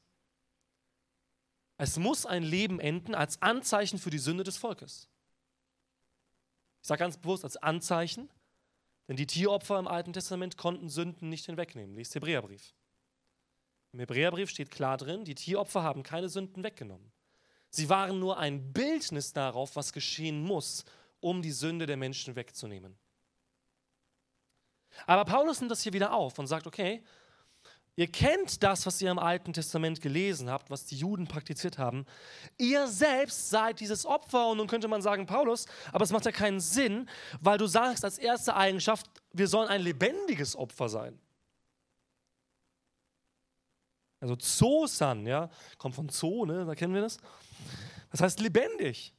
Es 1.79 1.99
muss 1.99 2.25
ein 2.25 2.43
Leben 2.43 2.81
enden 2.81 3.15
als 3.15 3.43
Anzeichen 3.43 3.99
für 3.99 4.11
die 4.11 4.19
Sünde 4.19 4.45
des 4.45 4.57
Volkes. 4.57 5.09
Ich 6.81 6.89
sage 6.89 7.01
ganz 7.01 7.19
bewusst 7.19 7.45
als 7.45 7.57
Anzeichen, 7.57 8.31
denn 9.09 9.17
die 9.17 9.27
Tieropfer 9.27 9.79
im 9.79 9.89
Alten 9.89 10.13
Testament 10.13 10.57
konnten 10.57 10.89
Sünden 10.89 11.29
nicht 11.29 11.47
hinwegnehmen. 11.47 11.95
Lies 11.95 12.15
Hebräerbrief. 12.15 12.75
Im 13.93 14.01
Hebräerbrief 14.01 14.51
steht 14.51 14.71
klar 14.71 14.97
drin, 14.97 15.25
die 15.25 15.35
Tieropfer 15.35 15.83
haben 15.83 16.03
keine 16.03 16.29
Sünden 16.29 16.65
weggenommen. 16.65 17.13
Sie 17.71 17.89
waren 17.89 18.19
nur 18.19 18.39
ein 18.39 18.73
Bildnis 18.73 19.33
darauf, 19.33 19.77
was 19.77 19.93
geschehen 19.93 20.43
muss, 20.43 20.85
um 21.21 21.43
die 21.43 21.53
Sünde 21.53 21.87
der 21.87 21.97
Menschen 21.97 22.37
wegzunehmen. 22.37 22.99
Aber 25.07 25.25
Paulus 25.25 25.61
nimmt 25.61 25.71
das 25.71 25.83
hier 25.83 25.93
wieder 25.93 26.13
auf 26.13 26.39
und 26.39 26.47
sagt, 26.47 26.67
okay, 26.67 27.03
Ihr 27.99 28.09
kennt 28.09 28.63
das, 28.63 28.85
was 28.85 29.01
ihr 29.01 29.11
im 29.11 29.19
Alten 29.19 29.55
Testament 29.55 30.03
gelesen 30.03 30.51
habt, 30.51 30.69
was 30.71 30.85
die 30.85 30.97
Juden 30.97 31.27
praktiziert 31.27 31.79
haben. 31.79 32.05
Ihr 32.59 32.89
selbst 32.89 33.49
seid 33.49 33.81
dieses 33.81 34.05
Opfer. 34.05 34.49
Und 34.49 34.59
nun 34.59 34.67
könnte 34.67 34.87
man 34.87 35.01
sagen, 35.01 35.25
Paulus, 35.25 35.65
aber 35.93 36.05
es 36.05 36.13
macht 36.13 36.27
ja 36.27 36.33
keinen 36.33 36.61
Sinn, 36.61 37.09
weil 37.41 37.57
du 37.57 37.67
sagst 37.67 38.05
als 38.05 38.19
erste 38.19 38.55
Eigenschaft, 38.55 39.07
wir 39.33 39.49
sollen 39.49 39.71
ein 39.71 39.81
lebendiges 39.81 40.57
Opfer 40.57 40.91
sein. 40.91 41.19
Also 44.21 44.37
Zosan, 44.37 45.27
ja, 45.27 45.49
kommt 45.79 45.95
von 45.95 46.11
ne, 46.47 46.67
da 46.67 46.75
kennen 46.75 46.93
wir 46.93 47.01
das. 47.01 47.19
Das 48.11 48.21
heißt 48.21 48.41
lebendig. 48.41 49.15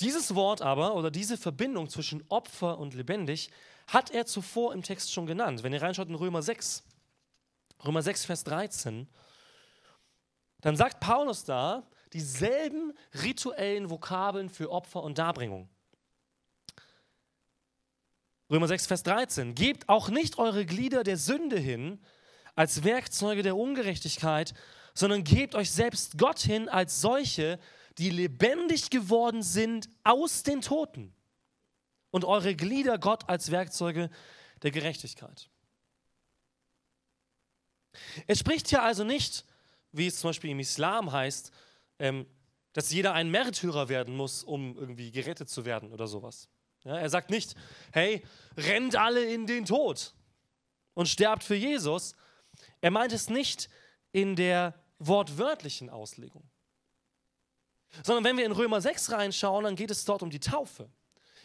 Dieses 0.00 0.34
Wort 0.34 0.60
aber 0.60 0.94
oder 0.94 1.10
diese 1.10 1.38
Verbindung 1.38 1.88
zwischen 1.88 2.22
Opfer 2.28 2.78
und 2.78 2.92
lebendig 2.92 3.50
hat 3.92 4.10
er 4.10 4.24
zuvor 4.24 4.72
im 4.72 4.82
Text 4.82 5.12
schon 5.12 5.26
genannt. 5.26 5.62
Wenn 5.62 5.74
ihr 5.74 5.82
reinschaut 5.82 6.08
in 6.08 6.14
Römer 6.14 6.40
6, 6.40 6.82
Römer 7.84 8.02
6, 8.02 8.24
Vers 8.24 8.44
13, 8.44 9.06
dann 10.62 10.76
sagt 10.76 11.00
Paulus 11.00 11.44
da 11.44 11.86
dieselben 12.14 12.94
rituellen 13.22 13.90
Vokabeln 13.90 14.48
für 14.48 14.70
Opfer 14.70 15.02
und 15.02 15.18
Darbringung. 15.18 15.68
Römer 18.50 18.66
6, 18.66 18.86
Vers 18.86 19.02
13. 19.02 19.54
Gebt 19.54 19.88
auch 19.90 20.08
nicht 20.08 20.38
eure 20.38 20.64
Glieder 20.64 21.04
der 21.04 21.18
Sünde 21.18 21.58
hin 21.58 22.00
als 22.54 22.84
Werkzeuge 22.84 23.42
der 23.42 23.56
Ungerechtigkeit, 23.56 24.54
sondern 24.94 25.22
gebt 25.22 25.54
euch 25.54 25.70
selbst 25.70 26.16
Gott 26.16 26.38
hin 26.38 26.68
als 26.70 27.02
solche, 27.02 27.58
die 27.98 28.08
lebendig 28.10 28.88
geworden 28.88 29.42
sind 29.42 29.90
aus 30.02 30.44
den 30.44 30.62
Toten 30.62 31.14
und 32.12 32.24
eure 32.24 32.54
Glieder 32.54 32.98
Gott 32.98 33.28
als 33.28 33.50
Werkzeuge 33.50 34.08
der 34.62 34.70
Gerechtigkeit. 34.70 35.50
Es 38.26 38.38
spricht 38.38 38.68
hier 38.68 38.82
also 38.82 39.02
nicht, 39.02 39.44
wie 39.90 40.06
es 40.06 40.20
zum 40.20 40.28
Beispiel 40.30 40.50
im 40.50 40.60
Islam 40.60 41.10
heißt, 41.10 41.50
ähm, 41.98 42.26
dass 42.72 42.92
jeder 42.92 43.12
ein 43.14 43.30
Märtyrer 43.30 43.88
werden 43.88 44.14
muss, 44.16 44.44
um 44.44 44.76
irgendwie 44.76 45.10
gerettet 45.10 45.50
zu 45.50 45.64
werden 45.64 45.92
oder 45.92 46.06
sowas. 46.06 46.48
Ja, 46.84 46.96
er 46.96 47.10
sagt 47.10 47.30
nicht, 47.30 47.54
hey, 47.92 48.22
rennt 48.56 48.96
alle 48.96 49.24
in 49.24 49.46
den 49.46 49.64
Tod 49.64 50.14
und 50.94 51.08
sterbt 51.08 51.44
für 51.44 51.54
Jesus. 51.54 52.14
Er 52.80 52.90
meint 52.90 53.12
es 53.12 53.28
nicht 53.28 53.68
in 54.12 54.36
der 54.36 54.74
wortwörtlichen 54.98 55.90
Auslegung. 55.90 56.48
Sondern 58.02 58.24
wenn 58.24 58.36
wir 58.36 58.46
in 58.46 58.52
Römer 58.52 58.80
6 58.80 59.12
reinschauen, 59.12 59.64
dann 59.64 59.76
geht 59.76 59.90
es 59.90 60.04
dort 60.04 60.22
um 60.22 60.30
die 60.30 60.40
Taufe. 60.40 60.90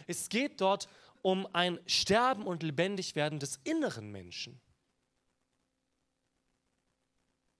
Es 0.07 0.29
geht 0.29 0.61
dort 0.61 0.87
um 1.21 1.47
ein 1.53 1.79
Sterben 1.85 2.47
und 2.47 2.63
Lebendigwerden 2.63 3.39
des 3.39 3.59
inneren 3.63 4.11
Menschen. 4.11 4.59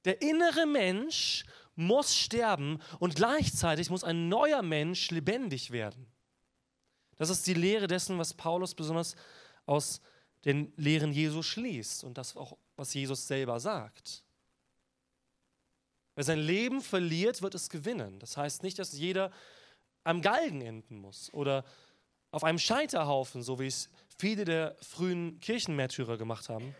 Der 0.06 0.22
innere 0.22 0.66
Mensch 0.66 1.46
muss 1.75 2.16
sterben 2.16 2.82
und 3.00 3.16
gleichzeitig 3.16 3.89
muss 3.89 4.04
ein 4.04 4.30
neuer 4.30 4.62
Mensch 4.62 5.12
lebendig 5.12 5.72
werden. 5.72 6.08
Das 7.18 7.30
ist 7.30 7.46
die 7.46 7.54
Lehre 7.54 7.88
dessen, 7.88 8.18
was 8.18 8.34
Paulus 8.34 8.74
besonders 8.74 9.16
aus 9.66 10.00
den 10.46 10.72
Lehren 10.77 11.12
Jesu 11.12 11.42
schließt 11.42 12.04
und 12.04 12.18
das 12.18 12.38
auch, 12.38 12.58
was 12.75 12.94
Jesus 12.94 13.27
selber 13.27 13.60
sagt. 13.60 14.24
Wer 16.16 16.24
sein 16.24 16.39
Leben 16.39 16.82
verliert, 16.82 17.42
wird 17.42 17.54
es 17.54 17.70
gewinnen. 17.70 18.18
Das 18.20 18.38
heißt 18.38 18.63
nicht, 18.63 18.80
dass 18.80 18.94
jeder 18.94 19.32
am 20.04 20.22
Galgen 20.22 20.62
enden 20.62 20.98
muss 20.98 21.32
oder 21.34 21.66
auf 22.31 22.43
einem 22.43 22.60
Scheiterhaufen, 22.60 23.41
so 23.41 23.60
wie 23.60 23.67
es 23.67 23.89
viele 24.17 24.46
der 24.46 24.75
frühen 24.81 25.39
Kirchenmärtyrer 25.39 26.17
gemacht 26.17 26.50
haben. 26.50 26.75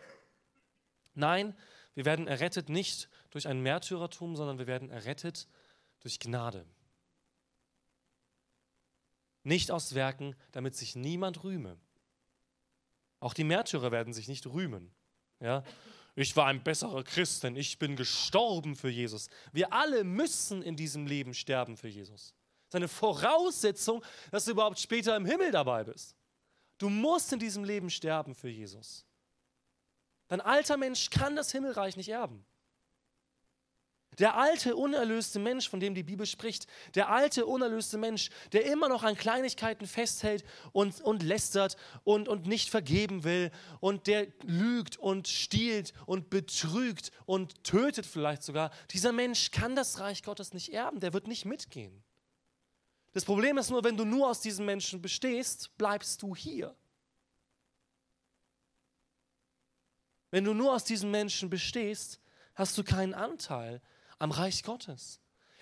Nein, 1.14 1.56
wir 1.94 2.04
werden 2.04 2.28
errettet 2.28 2.68
nicht 2.68 3.08
durch 3.30 3.48
ein 3.48 3.60
Märtyrertum, 3.60 4.36
sondern 4.36 4.58
wir 4.58 4.66
werden 4.66 4.90
errettet 4.90 5.48
durch 6.00 6.20
Gnade. 6.20 6.64
Nicht 9.42 9.70
aus 9.70 9.94
Werken, 9.94 10.36
damit 10.52 10.76
sich 10.76 10.94
niemand 10.94 11.42
rühme. 11.42 11.76
Auch 13.20 13.34
die 13.34 13.44
Märtyrer 13.44 13.90
werden 13.90 14.12
sich 14.12 14.28
nicht 14.28 14.46
rühmen. 14.46 14.92
Ja? 15.40 15.64
Ich 16.14 16.36
war 16.36 16.46
ein 16.46 16.62
besserer 16.62 17.02
Christ, 17.02 17.44
denn 17.44 17.56
ich 17.56 17.78
bin 17.78 17.96
gestorben 17.96 18.76
für 18.76 18.90
Jesus. 18.90 19.28
Wir 19.52 19.72
alle 19.72 20.04
müssen 20.04 20.62
in 20.62 20.76
diesem 20.76 21.06
Leben 21.06 21.34
sterben 21.34 21.76
für 21.76 21.88
Jesus. 21.88 22.34
Das 22.68 22.74
ist 22.74 22.82
eine 22.82 22.88
Voraussetzung, 22.88 24.04
dass 24.30 24.44
du 24.44 24.50
überhaupt 24.50 24.78
später 24.78 25.16
im 25.16 25.24
Himmel 25.24 25.50
dabei 25.50 25.84
bist. 25.84 26.14
Du 26.76 26.88
musst 26.88 27.32
in 27.32 27.38
diesem 27.38 27.64
Leben 27.64 27.90
sterben 27.90 28.34
für 28.34 28.48
Jesus. 28.48 29.06
Dein 30.28 30.40
alter 30.40 30.76
Mensch 30.76 31.08
kann 31.10 31.34
das 31.34 31.50
Himmelreich 31.50 31.96
nicht 31.96 32.10
erben. 32.10 32.44
Der 34.18 34.36
alte, 34.36 34.74
unerlöste 34.74 35.38
Mensch, 35.38 35.68
von 35.68 35.78
dem 35.80 35.94
die 35.94 36.02
Bibel 36.02 36.26
spricht, 36.26 36.66
der 36.94 37.08
alte, 37.08 37.46
unerlöste 37.46 37.98
Mensch, 37.98 38.30
der 38.52 38.66
immer 38.66 38.88
noch 38.88 39.04
an 39.04 39.16
Kleinigkeiten 39.16 39.86
festhält 39.86 40.44
und, 40.72 41.00
und 41.00 41.22
lästert 41.22 41.76
und, 42.04 42.28
und 42.28 42.46
nicht 42.46 42.68
vergeben 42.68 43.22
will 43.22 43.52
und 43.80 44.08
der 44.08 44.26
lügt 44.42 44.96
und 44.96 45.28
stiehlt 45.28 45.92
und 46.04 46.30
betrügt 46.30 47.12
und 47.26 47.62
tötet 47.62 48.06
vielleicht 48.06 48.42
sogar, 48.42 48.72
dieser 48.90 49.12
Mensch 49.12 49.52
kann 49.52 49.76
das 49.76 50.00
Reich 50.00 50.24
Gottes 50.24 50.52
nicht 50.52 50.72
erben, 50.72 50.98
der 50.98 51.12
wird 51.12 51.28
nicht 51.28 51.44
mitgehen. 51.44 52.02
Das 53.12 53.24
Problem 53.24 53.58
ist 53.58 53.70
nur, 53.70 53.82
wenn 53.84 53.96
du 53.96 54.04
nur 54.04 54.28
aus 54.28 54.40
diesen 54.40 54.66
Menschen 54.66 55.00
bestehst, 55.00 55.76
bleibst 55.76 56.22
du 56.22 56.36
hier. 56.36 56.74
Wenn 60.30 60.44
du 60.44 60.52
nur 60.52 60.74
aus 60.74 60.84
diesen 60.84 61.10
Menschen 61.10 61.48
bestehst, 61.48 62.20
hast 62.54 62.76
du 62.76 62.84
keinen 62.84 63.14
Anteil 63.14 63.80
am 64.18 64.30
Reich 64.30 64.62
Gottes. 64.62 65.20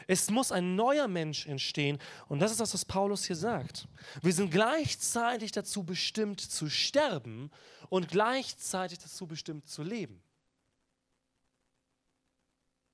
Es 0.08 0.30
muss 0.30 0.52
ein 0.52 0.76
neuer 0.76 1.08
Mensch 1.08 1.46
entstehen. 1.46 1.98
Und 2.28 2.40
das 2.40 2.50
ist 2.50 2.60
das, 2.60 2.74
was 2.74 2.84
Paulus 2.84 3.24
hier 3.24 3.36
sagt. 3.36 3.88
Wir 4.22 4.32
sind 4.32 4.50
gleichzeitig 4.50 5.52
dazu 5.52 5.84
bestimmt 5.84 6.40
zu 6.40 6.68
sterben 6.68 7.50
und 7.88 8.08
gleichzeitig 8.08 8.98
dazu 8.98 9.26
bestimmt 9.26 9.68
zu 9.68 9.82
leben. 9.82 10.22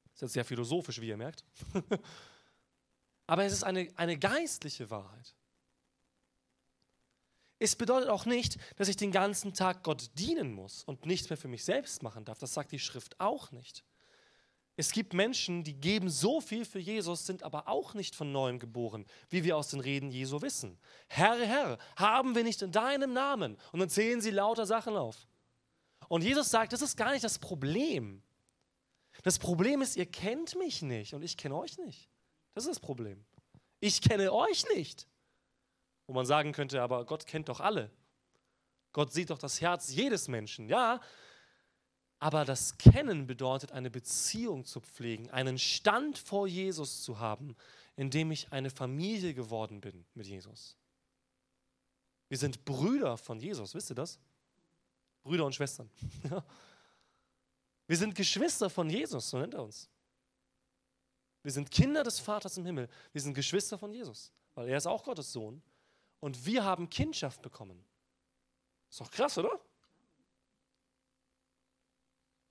Das 0.04 0.14
ist 0.14 0.20
jetzt 0.20 0.32
sehr 0.34 0.44
philosophisch, 0.44 1.00
wie 1.00 1.08
ihr 1.08 1.16
merkt. 1.16 1.44
Aber 3.26 3.44
es 3.44 3.52
ist 3.52 3.64
eine, 3.64 3.88
eine 3.96 4.18
geistliche 4.18 4.90
Wahrheit. 4.90 5.34
Es 7.58 7.76
bedeutet 7.76 8.08
auch 8.08 8.26
nicht, 8.26 8.58
dass 8.76 8.88
ich 8.88 8.96
den 8.96 9.12
ganzen 9.12 9.54
Tag 9.54 9.84
Gott 9.84 10.10
dienen 10.14 10.52
muss 10.52 10.82
und 10.82 11.06
nichts 11.06 11.30
mehr 11.30 11.36
für 11.36 11.48
mich 11.48 11.64
selbst 11.64 12.02
machen 12.02 12.24
darf. 12.24 12.38
Das 12.40 12.54
sagt 12.54 12.72
die 12.72 12.80
Schrift 12.80 13.20
auch 13.20 13.52
nicht. 13.52 13.84
Es 14.76 14.90
gibt 14.90 15.12
Menschen, 15.12 15.62
die 15.62 15.74
geben 15.74 16.08
so 16.08 16.40
viel 16.40 16.64
für 16.64 16.78
Jesus, 16.78 17.26
sind 17.26 17.42
aber 17.42 17.68
auch 17.68 17.94
nicht 17.94 18.16
von 18.16 18.32
neuem 18.32 18.58
geboren, 18.58 19.06
wie 19.28 19.44
wir 19.44 19.56
aus 19.56 19.68
den 19.68 19.80
Reden 19.80 20.10
Jesu 20.10 20.40
wissen. 20.40 20.78
Herr, 21.08 21.38
Herr, 21.44 21.78
haben 21.96 22.34
wir 22.34 22.42
nicht 22.42 22.62
in 22.62 22.72
deinem 22.72 23.12
Namen? 23.12 23.58
Und 23.70 23.80
dann 23.80 23.90
zählen 23.90 24.20
sie 24.20 24.30
lauter 24.30 24.66
Sachen 24.66 24.96
auf. 24.96 25.28
Und 26.08 26.24
Jesus 26.24 26.50
sagt, 26.50 26.72
das 26.72 26.82
ist 26.82 26.96
gar 26.96 27.12
nicht 27.12 27.22
das 27.22 27.38
Problem. 27.38 28.22
Das 29.22 29.38
Problem 29.38 29.82
ist, 29.82 29.96
ihr 29.96 30.06
kennt 30.06 30.58
mich 30.58 30.82
nicht 30.82 31.14
und 31.14 31.22
ich 31.22 31.36
kenne 31.36 31.54
euch 31.54 31.78
nicht. 31.78 32.08
Das 32.54 32.64
ist 32.64 32.70
das 32.70 32.80
Problem. 32.80 33.24
Ich 33.80 34.00
kenne 34.00 34.32
euch 34.32 34.64
nicht. 34.74 35.06
Wo 36.06 36.12
man 36.12 36.26
sagen 36.26 36.52
könnte, 36.52 36.82
aber 36.82 37.04
Gott 37.04 37.26
kennt 37.26 37.48
doch 37.48 37.60
alle. 37.60 37.90
Gott 38.92 39.12
sieht 39.12 39.30
doch 39.30 39.38
das 39.38 39.60
Herz 39.60 39.92
jedes 39.94 40.28
Menschen. 40.28 40.68
Ja, 40.68 41.00
aber 42.18 42.44
das 42.44 42.78
Kennen 42.78 43.26
bedeutet, 43.26 43.72
eine 43.72 43.90
Beziehung 43.90 44.64
zu 44.64 44.80
pflegen, 44.80 45.30
einen 45.30 45.58
Stand 45.58 46.18
vor 46.18 46.46
Jesus 46.46 47.02
zu 47.02 47.18
haben, 47.18 47.56
in 47.96 48.10
dem 48.10 48.30
ich 48.30 48.52
eine 48.52 48.70
Familie 48.70 49.34
geworden 49.34 49.80
bin 49.80 50.04
mit 50.14 50.26
Jesus. 50.26 50.76
Wir 52.28 52.38
sind 52.38 52.64
Brüder 52.64 53.16
von 53.16 53.40
Jesus, 53.40 53.74
wisst 53.74 53.90
ihr 53.90 53.96
das? 53.96 54.20
Brüder 55.22 55.44
und 55.46 55.54
Schwestern. 55.54 55.90
Wir 57.86 57.96
sind 57.96 58.14
Geschwister 58.14 58.70
von 58.70 58.88
Jesus, 58.88 59.28
so 59.28 59.38
nennt 59.38 59.54
er 59.54 59.64
uns. 59.64 59.90
Wir 61.42 61.52
sind 61.52 61.70
Kinder 61.70 62.04
des 62.04 62.20
Vaters 62.20 62.56
im 62.56 62.64
Himmel. 62.64 62.88
Wir 63.12 63.20
sind 63.20 63.34
Geschwister 63.34 63.78
von 63.78 63.92
Jesus, 63.92 64.32
weil 64.54 64.68
er 64.68 64.76
ist 64.76 64.86
auch 64.86 65.02
Gottes 65.04 65.32
Sohn. 65.32 65.62
Und 66.20 66.46
wir 66.46 66.64
haben 66.64 66.88
Kindschaft 66.88 67.42
bekommen. 67.42 67.84
Ist 68.88 69.00
doch 69.00 69.10
krass, 69.10 69.36
oder? 69.38 69.60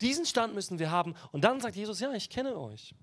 Diesen 0.01 0.25
Stand 0.25 0.53
müssen 0.53 0.79
wir 0.79 0.91
haben. 0.91 1.15
Und 1.31 1.43
dann 1.43 1.61
sagt 1.61 1.75
Jesus, 1.75 1.99
ja, 1.99 2.11
ich 2.13 2.29
kenne 2.29 2.57
euch. 2.57 2.95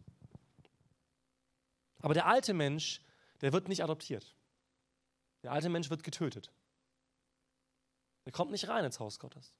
Aber 2.00 2.12
der 2.12 2.26
alte 2.26 2.52
Mensch, 2.52 3.00
der 3.40 3.52
wird 3.52 3.68
nicht 3.68 3.82
adoptiert. 3.82 4.36
Der 5.42 5.52
alte 5.52 5.68
Mensch 5.68 5.90
wird 5.90 6.02
getötet. 6.02 6.52
Der 8.24 8.32
kommt 8.32 8.50
nicht 8.50 8.68
rein 8.68 8.84
ins 8.84 9.00
Haus 9.00 9.18
Gottes. 9.18 9.54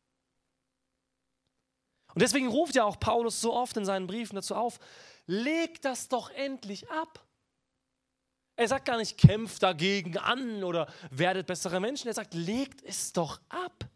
Und 2.15 2.23
deswegen 2.23 2.49
ruft 2.49 2.75
ja 2.75 2.85
auch 2.85 2.99
Paulus 2.99 3.41
so 3.41 3.55
oft 3.55 3.77
in 3.77 3.85
seinen 3.85 4.07
Briefen 4.07 4.37
dazu 4.37 4.55
auf, 4.55 4.79
legt 5.27 5.85
das 5.85 6.09
doch 6.09 6.31
endlich 6.31 6.91
ab. 6.91 7.25
Er 8.57 8.67
sagt 8.67 8.87
gar 8.87 8.97
nicht, 8.97 9.19
kämpft 9.19 9.63
dagegen 9.63 10.19
an 10.19 10.65
oder 10.65 10.93
werdet 11.11 11.47
bessere 11.47 11.79
Menschen. 11.79 12.09
Er 12.09 12.15
sagt, 12.15 12.35
legt 12.35 12.83
es 12.83 13.13
doch 13.13 13.41
ab 13.49 13.89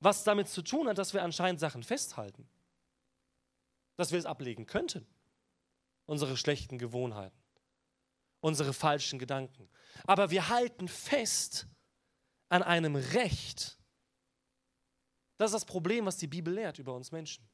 was 0.00 0.24
damit 0.24 0.48
zu 0.48 0.62
tun 0.62 0.88
hat, 0.88 0.98
dass 0.98 1.14
wir 1.14 1.22
anscheinend 1.22 1.60
Sachen 1.60 1.82
festhalten. 1.82 2.48
Dass 3.96 4.12
wir 4.12 4.18
es 4.18 4.26
ablegen 4.26 4.66
könnten. 4.66 5.06
Unsere 6.06 6.36
schlechten 6.36 6.78
Gewohnheiten, 6.78 7.36
unsere 8.40 8.72
falschen 8.72 9.18
Gedanken. 9.18 9.68
Aber 10.06 10.30
wir 10.30 10.48
halten 10.48 10.88
fest 10.88 11.66
an 12.48 12.62
einem 12.62 12.96
Recht. 12.96 13.77
Das 15.38 15.50
ist 15.50 15.54
das 15.54 15.64
Problem, 15.64 16.04
was 16.04 16.18
die 16.18 16.26
Bibel 16.26 16.52
lehrt 16.52 16.78
über 16.78 16.94
uns 16.94 17.12
Menschen. 17.12 17.48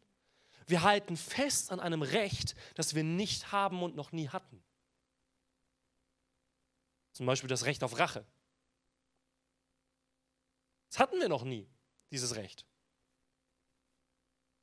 Wir 0.66 0.82
halten 0.82 1.16
fest 1.16 1.70
an 1.70 1.80
einem 1.80 2.02
Recht, 2.02 2.56
das 2.74 2.94
wir 2.94 3.04
nicht 3.04 3.52
haben 3.52 3.82
und 3.82 3.94
noch 3.94 4.12
nie 4.12 4.28
hatten. 4.28 4.64
Zum 7.12 7.26
Beispiel 7.26 7.48
das 7.48 7.66
Recht 7.66 7.84
auf 7.84 7.98
Rache. 7.98 8.26
Das 10.90 10.98
hatten 10.98 11.20
wir 11.20 11.28
noch 11.28 11.44
nie 11.44 11.68
dieses 12.10 12.34
Recht. 12.34 12.66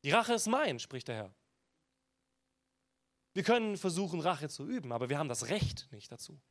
Die 0.03 0.11
Rache 0.11 0.33
ist 0.33 0.47
mein, 0.47 0.79
spricht 0.79 1.07
der 1.07 1.15
Herr. 1.15 1.35
Wir 3.33 3.43
können 3.43 3.77
versuchen, 3.77 4.19
Rache 4.19 4.49
zu 4.49 4.65
üben, 4.65 4.91
aber 4.91 5.09
wir 5.09 5.19
haben 5.19 5.29
das 5.29 5.47
Recht 5.47 5.87
nicht 5.91 6.11
dazu. 6.11 6.41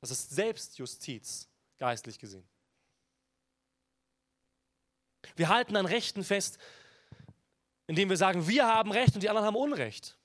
Das 0.00 0.10
ist 0.10 0.30
Selbstjustiz, 0.30 1.48
geistlich 1.78 2.18
gesehen. 2.18 2.48
Wir 5.36 5.48
halten 5.48 5.76
an 5.76 5.86
Rechten 5.86 6.24
fest, 6.24 6.58
indem 7.86 8.08
wir 8.08 8.16
sagen, 8.16 8.48
wir 8.48 8.66
haben 8.66 8.92
Recht 8.92 9.14
und 9.14 9.22
die 9.22 9.28
anderen 9.28 9.46
haben 9.46 9.56
Unrecht. 9.56 10.16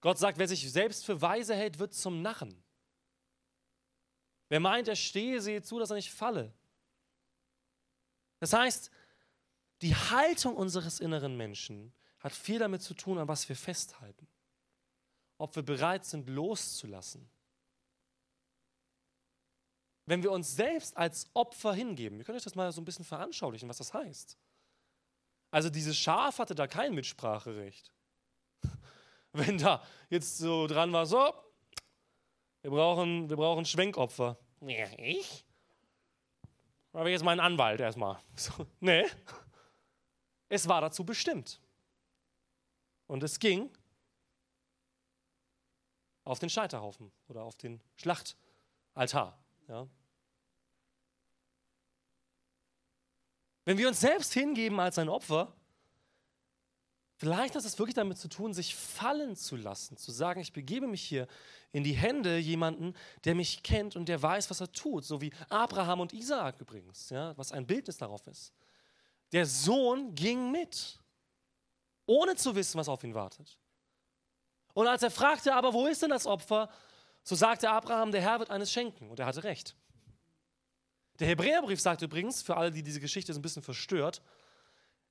Gott 0.00 0.18
sagt, 0.18 0.38
wer 0.38 0.48
sich 0.48 0.70
selbst 0.70 1.04
für 1.04 1.22
weise 1.22 1.54
hält, 1.54 1.78
wird 1.78 1.94
zum 1.94 2.22
Narren. 2.22 2.62
Wer 4.48 4.60
meint, 4.60 4.88
er 4.88 4.96
stehe, 4.96 5.40
sehe 5.40 5.62
zu, 5.62 5.78
dass 5.78 5.90
er 5.90 5.96
nicht 5.96 6.12
falle. 6.12 6.52
Das 8.40 8.52
heißt, 8.52 8.90
die 9.80 9.94
Haltung 9.94 10.56
unseres 10.56 11.00
inneren 11.00 11.36
Menschen 11.36 11.92
hat 12.18 12.32
viel 12.32 12.58
damit 12.58 12.82
zu 12.82 12.94
tun, 12.94 13.18
an 13.18 13.28
was 13.28 13.48
wir 13.48 13.56
festhalten. 13.56 14.26
Ob 15.38 15.56
wir 15.56 15.62
bereit 15.62 16.04
sind, 16.04 16.28
loszulassen. 16.28 17.28
Wenn 20.12 20.22
wir 20.22 20.30
uns 20.30 20.54
selbst 20.54 20.94
als 20.94 21.30
Opfer 21.32 21.72
hingeben, 21.72 22.18
ihr 22.18 22.24
könnt 22.24 22.36
euch 22.36 22.44
das 22.44 22.54
mal 22.54 22.70
so 22.70 22.82
ein 22.82 22.84
bisschen 22.84 23.06
veranschaulichen, 23.06 23.66
was 23.70 23.78
das 23.78 23.94
heißt. 23.94 24.36
Also 25.50 25.70
dieses 25.70 25.96
Schaf 25.96 26.38
hatte 26.38 26.54
da 26.54 26.66
kein 26.66 26.94
Mitspracherecht. 26.94 27.90
Wenn 29.32 29.56
da 29.56 29.82
jetzt 30.10 30.36
so 30.36 30.66
dran 30.66 30.92
war, 30.92 31.06
so, 31.06 31.32
wir 32.60 32.70
brauchen, 32.70 33.30
wir 33.30 33.38
brauchen 33.38 33.64
Schwenkopfer. 33.64 34.36
Ja, 34.60 34.86
ich? 34.98 35.46
Aber 36.92 37.08
jetzt 37.08 37.24
mein 37.24 37.40
Anwalt 37.40 37.80
erstmal. 37.80 38.20
So, 38.36 38.66
nee. 38.80 39.06
Es 40.50 40.68
war 40.68 40.82
dazu 40.82 41.06
bestimmt. 41.06 41.58
Und 43.06 43.22
es 43.22 43.38
ging 43.38 43.70
auf 46.24 46.38
den 46.38 46.50
Scheiterhaufen 46.50 47.10
oder 47.28 47.44
auf 47.44 47.56
den 47.56 47.80
Schlachtaltar. 47.96 49.42
Ja. 49.68 49.88
Wenn 53.64 53.78
wir 53.78 53.88
uns 53.88 54.00
selbst 54.00 54.32
hingeben 54.32 54.80
als 54.80 54.98
ein 54.98 55.08
Opfer, 55.08 55.54
Vielleicht 57.22 57.54
hat 57.54 57.64
es 57.64 57.78
wirklich 57.78 57.94
damit 57.94 58.18
zu 58.18 58.26
tun, 58.26 58.52
sich 58.52 58.74
fallen 58.74 59.36
zu 59.36 59.54
lassen, 59.54 59.96
zu 59.96 60.10
sagen, 60.10 60.40
ich 60.40 60.52
begebe 60.52 60.88
mich 60.88 61.02
hier 61.02 61.28
in 61.70 61.84
die 61.84 61.92
Hände 61.92 62.36
jemanden, 62.36 62.94
der 63.24 63.36
mich 63.36 63.62
kennt 63.62 63.94
und 63.94 64.08
der 64.08 64.20
weiß, 64.20 64.50
was 64.50 64.60
er 64.60 64.72
tut, 64.72 65.04
so 65.04 65.20
wie 65.20 65.32
Abraham 65.48 66.00
und 66.00 66.12
Isaak 66.12 66.60
übrigens, 66.60 67.10
ja, 67.10 67.32
was 67.38 67.52
ein 67.52 67.64
Bildnis 67.64 67.96
darauf 67.96 68.26
ist. 68.26 68.52
Der 69.30 69.46
Sohn 69.46 70.16
ging 70.16 70.50
mit, 70.50 70.98
ohne 72.06 72.34
zu 72.34 72.56
wissen, 72.56 72.76
was 72.76 72.88
auf 72.88 73.04
ihn 73.04 73.14
wartet. 73.14 73.56
Und 74.74 74.88
als 74.88 75.04
er 75.04 75.12
fragte, 75.12 75.54
aber 75.54 75.72
wo 75.72 75.86
ist 75.86 76.02
denn 76.02 76.10
das 76.10 76.26
Opfer, 76.26 76.68
so 77.22 77.36
sagte 77.36 77.70
Abraham, 77.70 78.10
der 78.10 78.22
Herr 78.22 78.40
wird 78.40 78.50
eines 78.50 78.72
schenken. 78.72 79.08
Und 79.10 79.20
er 79.20 79.26
hatte 79.26 79.44
recht. 79.44 79.76
Der 81.18 81.28
Hebräerbrief 81.28 81.80
sagt 81.80 82.02
übrigens, 82.02 82.42
für 82.42 82.56
alle, 82.56 82.70
die 82.70 82.82
diese 82.82 83.00
Geschichte 83.00 83.32
so 83.32 83.38
ein 83.38 83.42
bisschen 83.42 83.62
verstört, 83.62 84.22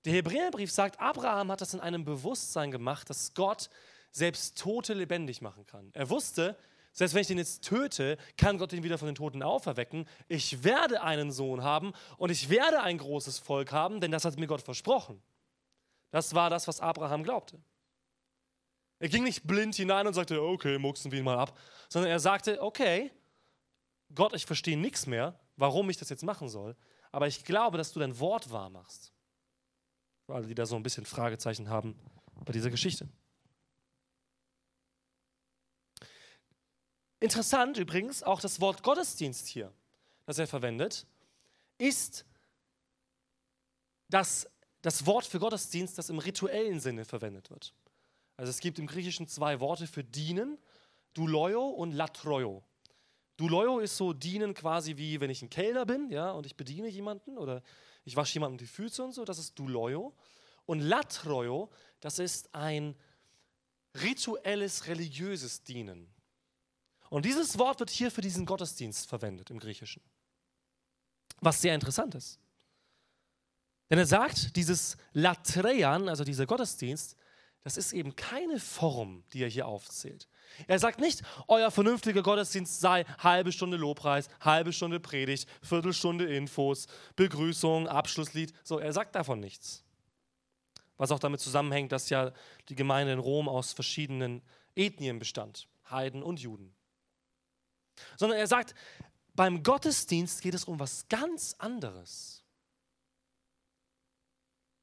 der 0.06 0.14
Hebräerbrief 0.14 0.72
sagt, 0.72 1.00
Abraham 1.00 1.52
hat 1.52 1.62
das 1.62 1.74
in 1.74 1.80
einem 1.80 2.04
Bewusstsein 2.06 2.72
gemacht, 2.72 3.10
dass 3.10 3.34
Gott 3.34 3.70
selbst 4.12 4.58
Tote 4.58 4.94
lebendig 4.94 5.42
machen 5.42 5.66
kann. 5.66 5.92
Er 5.94 6.10
wusste, 6.10 6.58
selbst 6.92 7.14
wenn 7.14 7.22
ich 7.22 7.28
den 7.28 7.38
jetzt 7.38 7.64
töte, 7.64 8.18
kann 8.38 8.58
Gott 8.58 8.74
ihn 8.74 8.84
wieder 8.84 8.98
von 8.98 9.06
den 9.06 9.16
Toten 9.16 9.44
auferwecken. 9.44 10.08
Ich 10.28 10.64
werde 10.64 11.04
einen 11.04 11.32
Sohn 11.32 11.64
haben 11.64 11.94
und 12.18 12.32
ich 12.32 12.50
werde 12.50 12.82
ein 12.82 12.98
großes 12.98 13.40
Volk 13.40 13.72
haben, 13.72 14.02
denn 14.02 14.12
das 14.12 14.26
hat 14.26 14.38
mir 14.38 14.48
Gott 14.48 14.62
versprochen. 14.62 15.22
Das 16.10 16.34
war 16.36 16.50
das, 16.50 16.68
was 16.68 16.82
Abraham 16.82 17.24
glaubte. 17.24 17.62
Er 19.00 19.10
ging 19.10 19.24
nicht 19.24 19.44
blind 19.44 19.76
hinein 19.76 20.06
und 20.06 20.14
sagte, 20.14 20.42
okay, 20.42 20.78
mucksen 20.78 21.12
wir 21.12 21.20
ihn 21.20 21.26
mal 21.26 21.40
ab, 21.40 21.58
sondern 21.90 22.12
er 22.12 22.20
sagte, 22.20 22.62
okay, 22.62 23.12
Gott, 24.14 24.34
ich 24.34 24.46
verstehe 24.46 24.78
nichts 24.78 25.08
mehr, 25.08 25.40
warum 25.56 25.90
ich 25.90 25.98
das 25.98 26.10
jetzt 26.10 26.24
machen 26.24 26.50
soll, 26.50 26.76
aber 27.12 27.28
ich 27.28 27.44
glaube, 27.44 27.78
dass 27.78 27.92
du 27.92 28.00
dein 28.00 28.20
Wort 28.20 28.52
wahr 28.52 28.70
machst. 28.70 29.12
Für 30.26 30.36
alle, 30.36 30.48
die 30.48 30.56
da 30.56 30.66
so 30.66 30.76
ein 30.76 30.84
bisschen 30.84 31.06
Fragezeichen 31.06 31.70
haben 31.70 32.00
bei 32.46 32.54
dieser 32.54 32.70
Geschichte. 32.70 33.08
Interessant 37.20 37.78
übrigens, 37.78 38.24
auch 38.24 38.42
das 38.42 38.60
Wort 38.62 38.82
Gottesdienst 38.82 39.48
hier, 39.48 39.72
das 40.26 40.40
er 40.40 40.48
verwendet, 40.48 41.06
ist 41.78 42.26
das, 44.10 44.50
das 44.82 45.06
Wort 45.06 45.26
für 45.26 45.40
Gottesdienst, 45.40 45.98
das 45.98 46.10
im 46.10 46.18
rituellen 46.18 46.80
Sinne 46.80 47.06
verwendet 47.06 47.50
wird. 47.50 47.74
Also 48.38 48.50
es 48.50 48.60
gibt 48.60 48.80
im 48.80 48.88
Griechischen 48.88 49.28
zwei 49.28 49.60
Worte 49.60 49.86
für 49.86 50.04
dienen, 50.04 50.58
douloio 51.14 51.70
und 51.70 51.92
latroio. 51.92 52.64
Douloio 53.42 53.80
ist 53.80 53.98
so 53.98 54.14
dienen 54.14 54.54
quasi 54.54 54.98
wie 54.98 55.20
wenn 55.20 55.32
ich 55.32 55.42
ein 55.42 55.50
Kellner 55.50 55.84
bin, 55.84 56.12
ja, 56.12 56.30
und 56.30 56.46
ich 56.46 56.56
bediene 56.56 56.88
jemanden 56.88 57.40
oder 57.40 57.64
ich 58.04 58.16
wasche 58.16 58.36
jemandem 58.36 58.60
die 58.60 58.68
Füße 58.68 59.04
und 59.04 59.14
so, 59.14 59.26
das 59.26 59.40
ist 59.40 59.58
douloio. 59.58 60.14
Und 60.68 60.80
latroio, 60.80 61.72
das 62.02 62.20
ist 62.20 62.54
ein 62.54 62.96
rituelles, 64.00 64.86
religiöses 64.86 65.64
Dienen. 65.64 66.08
Und 67.10 67.26
dieses 67.26 67.58
Wort 67.58 67.80
wird 67.80 67.90
hier 67.90 68.12
für 68.12 68.22
diesen 68.22 68.46
Gottesdienst 68.46 69.08
verwendet 69.08 69.50
im 69.50 69.60
Griechischen. 69.60 70.04
Was 71.40 71.62
sehr 71.62 71.74
interessant 71.74 72.14
ist. 72.14 72.40
Denn 73.90 73.98
er 73.98 74.06
sagt, 74.06 74.56
dieses 74.56 74.98
Latreian, 75.14 76.08
also 76.10 76.24
dieser 76.24 76.46
Gottesdienst, 76.46 77.18
das 77.64 77.78
ist 77.78 77.94
eben 77.94 78.16
keine 78.16 78.60
Form, 78.60 79.24
die 79.34 79.44
er 79.44 79.50
hier 79.50 79.68
aufzählt. 79.68 80.28
Er 80.68 80.80
sagt 80.80 81.00
nicht, 81.00 81.22
euer 81.48 81.70
vernünftiger 81.70 82.24
Gottesdienst 82.24 82.80
sei 82.80 83.06
halbe 83.20 83.52
Stunde 83.52 83.78
Lobpreis, 83.78 84.30
halbe 84.40 84.74
Stunde 84.74 85.00
Predigt, 85.00 85.48
Viertelstunde 85.62 86.26
Infos, 86.26 86.88
Begrüßung, 87.16 87.88
Abschlusslied. 87.88 88.54
So, 88.64 88.80
er 88.80 88.94
sagt 88.94 89.16
davon 89.16 89.40
nichts. 89.40 89.84
Was 90.98 91.12
auch 91.12 91.20
damit 91.20 91.40
zusammenhängt, 91.40 91.92
dass 91.92 92.10
ja 92.10 92.32
die 92.70 92.76
Gemeinde 92.76 93.14
in 93.14 93.20
Rom 93.20 93.48
aus 93.48 93.74
verschiedenen 93.74 94.42
Ethnien 94.76 95.20
bestand, 95.20 95.68
Heiden 95.90 96.24
und 96.24 96.40
Juden. 96.40 96.74
Sondern 98.18 98.40
er 98.40 98.48
sagt, 98.48 98.74
beim 99.34 99.62
Gottesdienst 99.62 100.42
geht 100.42 100.56
es 100.56 100.66
um 100.66 100.80
was 100.80 101.08
ganz 101.10 101.56
anderes. 101.60 102.44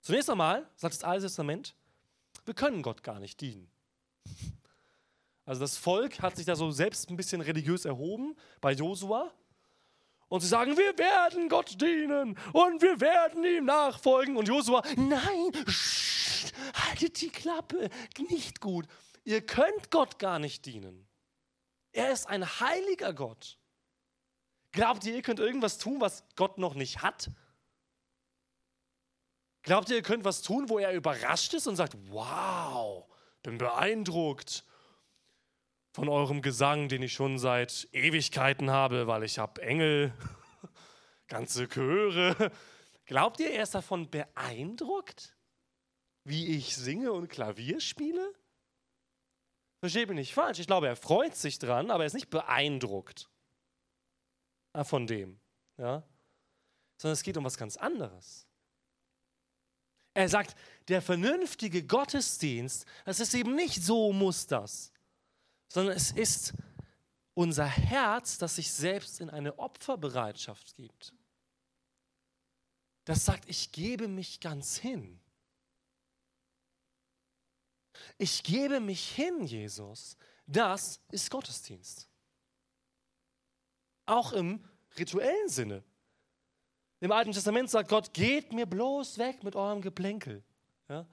Zunächst 0.01 0.31
einmal, 0.31 0.69
sagt 0.77 0.95
das 0.95 1.05
Alte 1.05 1.27
Testament, 1.27 1.75
wir 2.49 2.55
können 2.55 2.83
Gott 2.83 3.05
gar 3.05 3.21
nicht 3.21 3.41
dienen. 3.41 3.71
Also 5.45 5.61
das 5.61 5.77
Volk 5.77 6.21
hat 6.21 6.37
sich 6.37 6.47
da 6.47 6.57
so 6.57 6.71
selbst 6.71 7.09
ein 7.09 7.17
bisschen 7.17 7.41
religiös 7.41 7.85
erhoben 7.85 8.37
bei 8.61 8.73
Josua. 8.73 9.33
Und 10.29 10.41
sie 10.41 10.49
sagen, 10.49 10.77
wir 10.77 10.99
werden 10.99 11.49
Gott 11.49 11.81
dienen 11.81 12.39
und 12.53 12.83
wir 12.83 13.01
werden 13.01 13.45
ihm 13.45 13.65
nachfolgen. 13.65 14.37
Und 14.37 14.49
Josua, 14.49 14.83
nein, 14.97 15.53
sch, 15.67 16.53
haltet 16.75 17.21
die 17.23 17.31
Klappe, 17.31 17.89
nicht 18.29 18.61
gut. 18.61 18.87
Ihr 19.25 19.41
könnt 19.41 19.91
Gott 19.91 20.19
gar 20.19 20.39
nicht 20.39 20.67
dienen. 20.67 21.07
Er 21.93 22.13
ist 22.13 22.27
ein 22.27 22.45
heiliger 22.61 23.15
Gott. 23.15 23.59
Glaubt 24.73 25.07
ihr, 25.07 25.15
ihr 25.15 25.23
könnt 25.23 25.41
irgendwas 25.41 25.79
tun, 25.79 26.01
was 26.01 26.25
Gott 26.37 26.59
noch 26.59 26.75
nicht 26.75 27.01
hat? 27.01 27.31
Glaubt 29.63 29.91
ihr, 29.91 29.97
ihr 29.97 30.03
könnt 30.03 30.25
was 30.25 30.43
tun, 30.43 30.69
wo 30.69 30.79
er 30.79 30.93
überrascht 30.93 31.55
ist 31.55 31.67
und 31.67 31.77
sagt, 31.77 31.95
wow, 32.11 33.07
bin 33.43 33.59
beeindruckt 33.59 34.65
von 35.93 36.09
eurem 36.09 36.43
Gesang, 36.43 36.89
den 36.89 37.03
ich 37.03 37.13
schon 37.13 37.39
seit 37.39 37.89
Ewigkeiten 37.93 38.71
habe, 38.71 39.07
weil 39.07 39.25
ich 39.25 39.39
habe 39.39 39.61
Engel, 39.63 40.13
ganze 41.29 41.69
Chöre. 41.69 42.53
Glaubt 43.05 43.41
ihr, 43.41 43.51
er 43.51 43.63
ist 43.63 43.75
davon 43.75 44.11
beeindruckt, 44.11 45.37
wie 46.25 46.57
ich 46.57 46.77
singe 46.77 47.13
und 47.13 47.29
Klavier 47.29 47.81
spiele? 47.81 48.33
Versteht 49.81 50.09
mich 50.09 50.17
nicht 50.17 50.35
falsch. 50.35 50.59
Ich 50.59 50.67
glaube, 50.67 50.89
er 50.89 50.97
freut 50.97 51.37
sich 51.37 51.59
dran, 51.59 51.91
aber 51.91 52.03
er 52.03 52.07
ist 52.07 52.15
nicht 52.15 52.31
beeindruckt 52.31 53.31
von 54.83 55.07
dem. 55.07 55.41
Ja? 55.77 56.03
Sondern 56.97 57.13
es 57.15 57.23
geht 57.23 57.37
um 57.37 57.45
was 57.45 57.57
ganz 57.57 57.77
anderes. 57.77 58.48
Er 60.19 60.29
sagt, 60.29 60.57
der 60.89 61.01
vernünftige 61.01 61.85
Gottesdienst, 61.85 62.85
das 63.05 63.21
ist 63.21 63.35
eben 63.35 63.55
nicht 63.55 63.81
so 63.85 64.13
muss 64.13 64.49
das, 64.49 64.91
sondern 65.69 65.97
es 65.97 66.11
ist 66.11 66.55
unser 67.35 67.67
Herz, 67.67 68.37
das 68.37 68.57
sich 68.57 68.73
selbst 68.73 69.21
in 69.21 69.31
eine 69.31 69.57
Opferbereitschaft 69.61 70.75
gibt. 70.75 71.15
Das 73.05 73.25
sagt, 73.25 73.49
ich 73.49 73.71
gebe 73.71 74.09
mich 74.09 74.41
ganz 74.41 74.77
hin. 74.77 75.21
Ich 78.17 78.43
gebe 78.43 78.81
mich 78.81 79.13
hin, 79.13 79.45
Jesus. 79.45 80.17
Das 80.49 80.99
ist 81.13 81.31
Gottesdienst. 81.31 82.09
Auch 84.05 84.33
im 84.33 84.69
rituellen 84.99 85.49
Sinne. 85.49 85.85
Im 87.01 87.13
Alten 87.13 87.33
Testament 87.33 87.71
sagt 87.71 87.89
Gott, 87.89 88.13
geht 88.13 88.53
mir 88.53 88.67
bloß 88.67 89.19
weg 89.19 89.45
mit 89.45 89.55
eurem 89.55 89.81
Geplänkel. 89.81 90.43
Ja? 90.89 91.07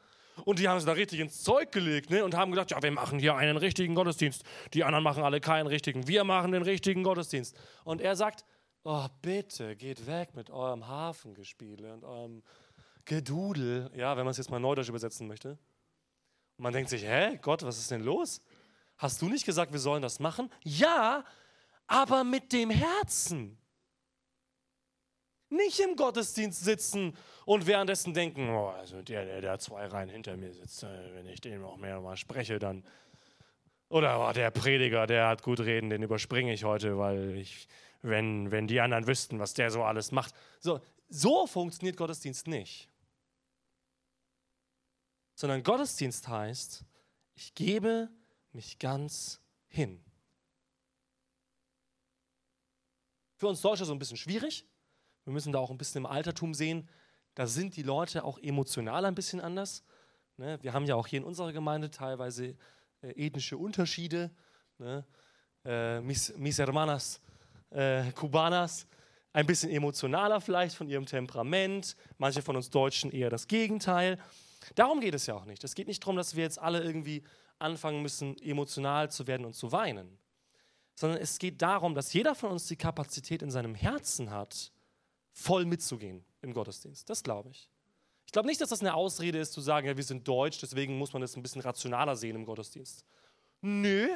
Und 0.44 0.60
die 0.60 0.68
haben 0.68 0.78
es 0.78 0.86
da 0.86 0.92
richtig 0.92 1.20
ins 1.20 1.44
Zeug 1.44 1.72
gelegt 1.72 2.10
ne? 2.10 2.26
und 2.26 2.36
haben 2.36 2.52
gedacht, 2.52 2.72
ja, 2.72 2.82
wir 2.82 2.92
machen 2.92 3.20
hier 3.20 3.36
einen 3.36 3.58
richtigen 3.58 3.96
Gottesdienst. 3.96 4.44
Die 4.74 4.84
anderen 4.84 5.04
machen 5.04 5.24
alle 5.24 5.40
keinen 5.40 5.68
richtigen. 5.68 6.08
Wir 6.08 6.24
machen 6.24 6.52
den 6.52 6.64
richtigen 6.64 7.04
Gottesdienst. 7.04 7.56
Und 7.84 8.02
er 8.02 8.16
sagt, 8.16 8.46
oh, 8.84 9.08
bitte, 9.22 9.76
geht 9.76 10.08
weg 10.08 10.36
mit 10.36 10.50
eurem 10.50 10.88
Hafengespiele 10.88 11.94
und 11.94 12.04
eurem 12.04 12.44
Gedudel. 13.06 13.92
Ja, 13.96 14.18
wenn 14.18 14.26
man 14.26 14.32
es 14.32 14.38
jetzt 14.38 14.50
mal 14.52 14.60
neudeutsch 14.60 14.90
übersetzen 14.90 15.28
möchte. 15.28 15.58
Und 16.58 16.64
man 16.64 16.74
denkt 16.74 16.90
sich, 16.90 17.04
hä, 17.04 17.38
Gott, 17.42 17.64
was 17.64 17.78
ist 17.78 17.92
denn 17.92 18.02
los? 18.02 18.42
Hast 18.98 19.22
du 19.22 19.30
nicht 19.30 19.46
gesagt, 19.46 19.72
wir 19.72 19.80
sollen 19.80 20.02
das 20.02 20.20
machen? 20.20 20.50
Ja, 20.64 21.24
aber 21.88 22.24
mit 22.24 22.52
dem 22.52 22.70
Herzen. 22.70 23.58
Nicht 25.56 25.80
im 25.80 25.96
Gottesdienst 25.96 26.64
sitzen 26.64 27.16
und 27.46 27.68
währenddessen 27.68 28.14
denken, 28.14 28.50
oh, 28.50 28.70
also 28.70 29.02
der, 29.02 29.26
der 29.26 29.42
da 29.42 29.60
zwei 29.60 29.86
Reihen 29.86 30.10
hinter 30.10 30.36
mir 30.38 30.54
sitzt, 30.54 30.84
äh, 30.84 31.16
wenn 31.16 31.28
ich 31.28 31.42
den 31.42 31.62
noch 31.62 31.78
mehr 31.78 32.02
mal 32.02 32.18
spreche, 32.18 32.60
dann. 32.60 32.84
Oder 33.90 34.28
oh, 34.28 34.34
der 34.34 34.52
Prediger, 34.52 35.08
der 35.08 35.28
hat 35.28 35.44
gut 35.44 35.60
reden, 35.60 35.90
den 35.90 36.02
überspringe 36.04 36.52
ich 36.54 36.64
heute, 36.64 36.98
weil 36.98 37.36
ich, 37.36 37.68
wenn, 38.02 38.52
wenn 38.52 38.68
die 38.68 38.82
anderen 38.82 39.08
wüssten, 39.08 39.40
was 39.40 39.54
der 39.54 39.70
so 39.70 39.84
alles 39.84 40.12
macht. 40.12 40.34
So, 40.60 40.82
so 41.08 41.48
funktioniert 41.48 41.96
Gottesdienst 41.96 42.48
nicht. 42.48 42.90
Sondern 45.36 45.64
Gottesdienst 45.64 46.28
heißt, 46.28 46.84
ich 47.36 47.54
gebe 47.54 48.10
mich 48.52 48.80
ganz 48.80 49.40
hin. 49.68 50.04
Für 53.36 53.48
uns 53.48 53.62
Deutsche 53.62 53.86
so 53.86 53.94
ein 53.94 54.00
bisschen 54.00 54.18
schwierig, 54.18 54.66
wir 55.26 55.34
müssen 55.34 55.52
da 55.52 55.60
auch 55.60 55.72
ein 55.72 55.78
bisschen 55.78 56.04
im 56.04 56.06
Altertum 56.06 56.54
sehen. 56.54 56.88
Da 57.34 57.48
sind 57.48 57.76
die 57.76 57.84
Leute 57.84 58.24
auch 58.24 58.40
emotional 58.40 59.06
ein 59.06 59.16
bisschen 59.16 59.42
anders. 59.42 59.84
Ne? 60.38 60.58
Wir 60.62 60.74
haben 60.74 60.86
ja 60.86 60.96
auch 60.96 61.08
hier 61.08 61.20
in 61.20 61.26
unserer 61.26 61.52
Gemeinde 61.52 61.92
teilweise 61.92 62.56
äh, 63.02 63.28
ethnische 63.28 63.58
Unterschiede. 63.58 64.32
Ne? 64.78 65.06
Äh, 65.66 66.00
mis, 66.02 66.34
mis 66.38 66.58
hermanas 66.60 67.20
äh, 67.72 68.12
cubanas. 68.12 68.88
ein 69.34 69.46
bisschen 69.46 69.70
emotionaler 69.70 70.40
vielleicht 70.40 70.76
von 70.76 70.88
ihrem 70.88 71.06
Temperament, 71.06 71.98
manche 72.18 72.42
von 72.42 72.56
uns 72.56 72.70
Deutschen 72.70 73.12
eher 73.12 73.30
das 73.30 73.48
Gegenteil. 73.48 74.18
Darum 74.76 75.02
geht 75.02 75.14
es 75.14 75.26
ja 75.26 75.36
auch 75.36 75.46
nicht. 75.46 75.64
Es 75.64 75.76
geht 75.76 75.88
nicht 75.88 76.02
darum, 76.02 76.16
dass 76.16 76.36
wir 76.36 76.44
jetzt 76.44 76.60
alle 76.60 76.82
irgendwie 76.82 77.24
anfangen 77.60 78.02
müssen, 78.02 78.38
emotional 78.42 79.12
zu 79.12 79.28
werden 79.28 79.46
und 79.46 79.54
zu 79.54 79.72
weinen, 79.72 80.18
sondern 80.96 81.20
es 81.20 81.38
geht 81.38 81.62
darum, 81.62 81.96
dass 81.96 82.14
jeder 82.14 82.36
von 82.36 82.52
uns 82.52 82.68
die 82.68 82.76
Kapazität 82.76 83.42
in 83.42 83.52
seinem 83.52 83.76
Herzen 83.76 84.32
hat, 84.32 84.72
voll 85.36 85.66
mitzugehen 85.66 86.26
im 86.42 86.54
Gottesdienst. 86.54 87.10
Das 87.10 87.22
glaube 87.22 87.50
ich. 87.50 87.70
Ich 88.26 88.32
glaube 88.32 88.48
nicht, 88.48 88.60
dass 88.60 88.70
das 88.70 88.80
eine 88.80 88.96
Ausrede 88.96 89.38
ist, 89.38 89.54
zu 89.54 89.62
sagen, 89.62 89.86
ja, 89.86 89.96
wir 89.96 90.04
sind 90.04 90.28
deutsch, 90.28 90.60
deswegen 90.60 90.98
muss 90.98 91.14
man 91.14 91.22
das 91.22 91.36
ein 91.36 91.44
bisschen 91.44 91.62
rationaler 91.62 92.16
sehen 92.16 92.36
im 92.36 92.46
Gottesdienst. 92.46 93.06
Nö, 93.62 94.08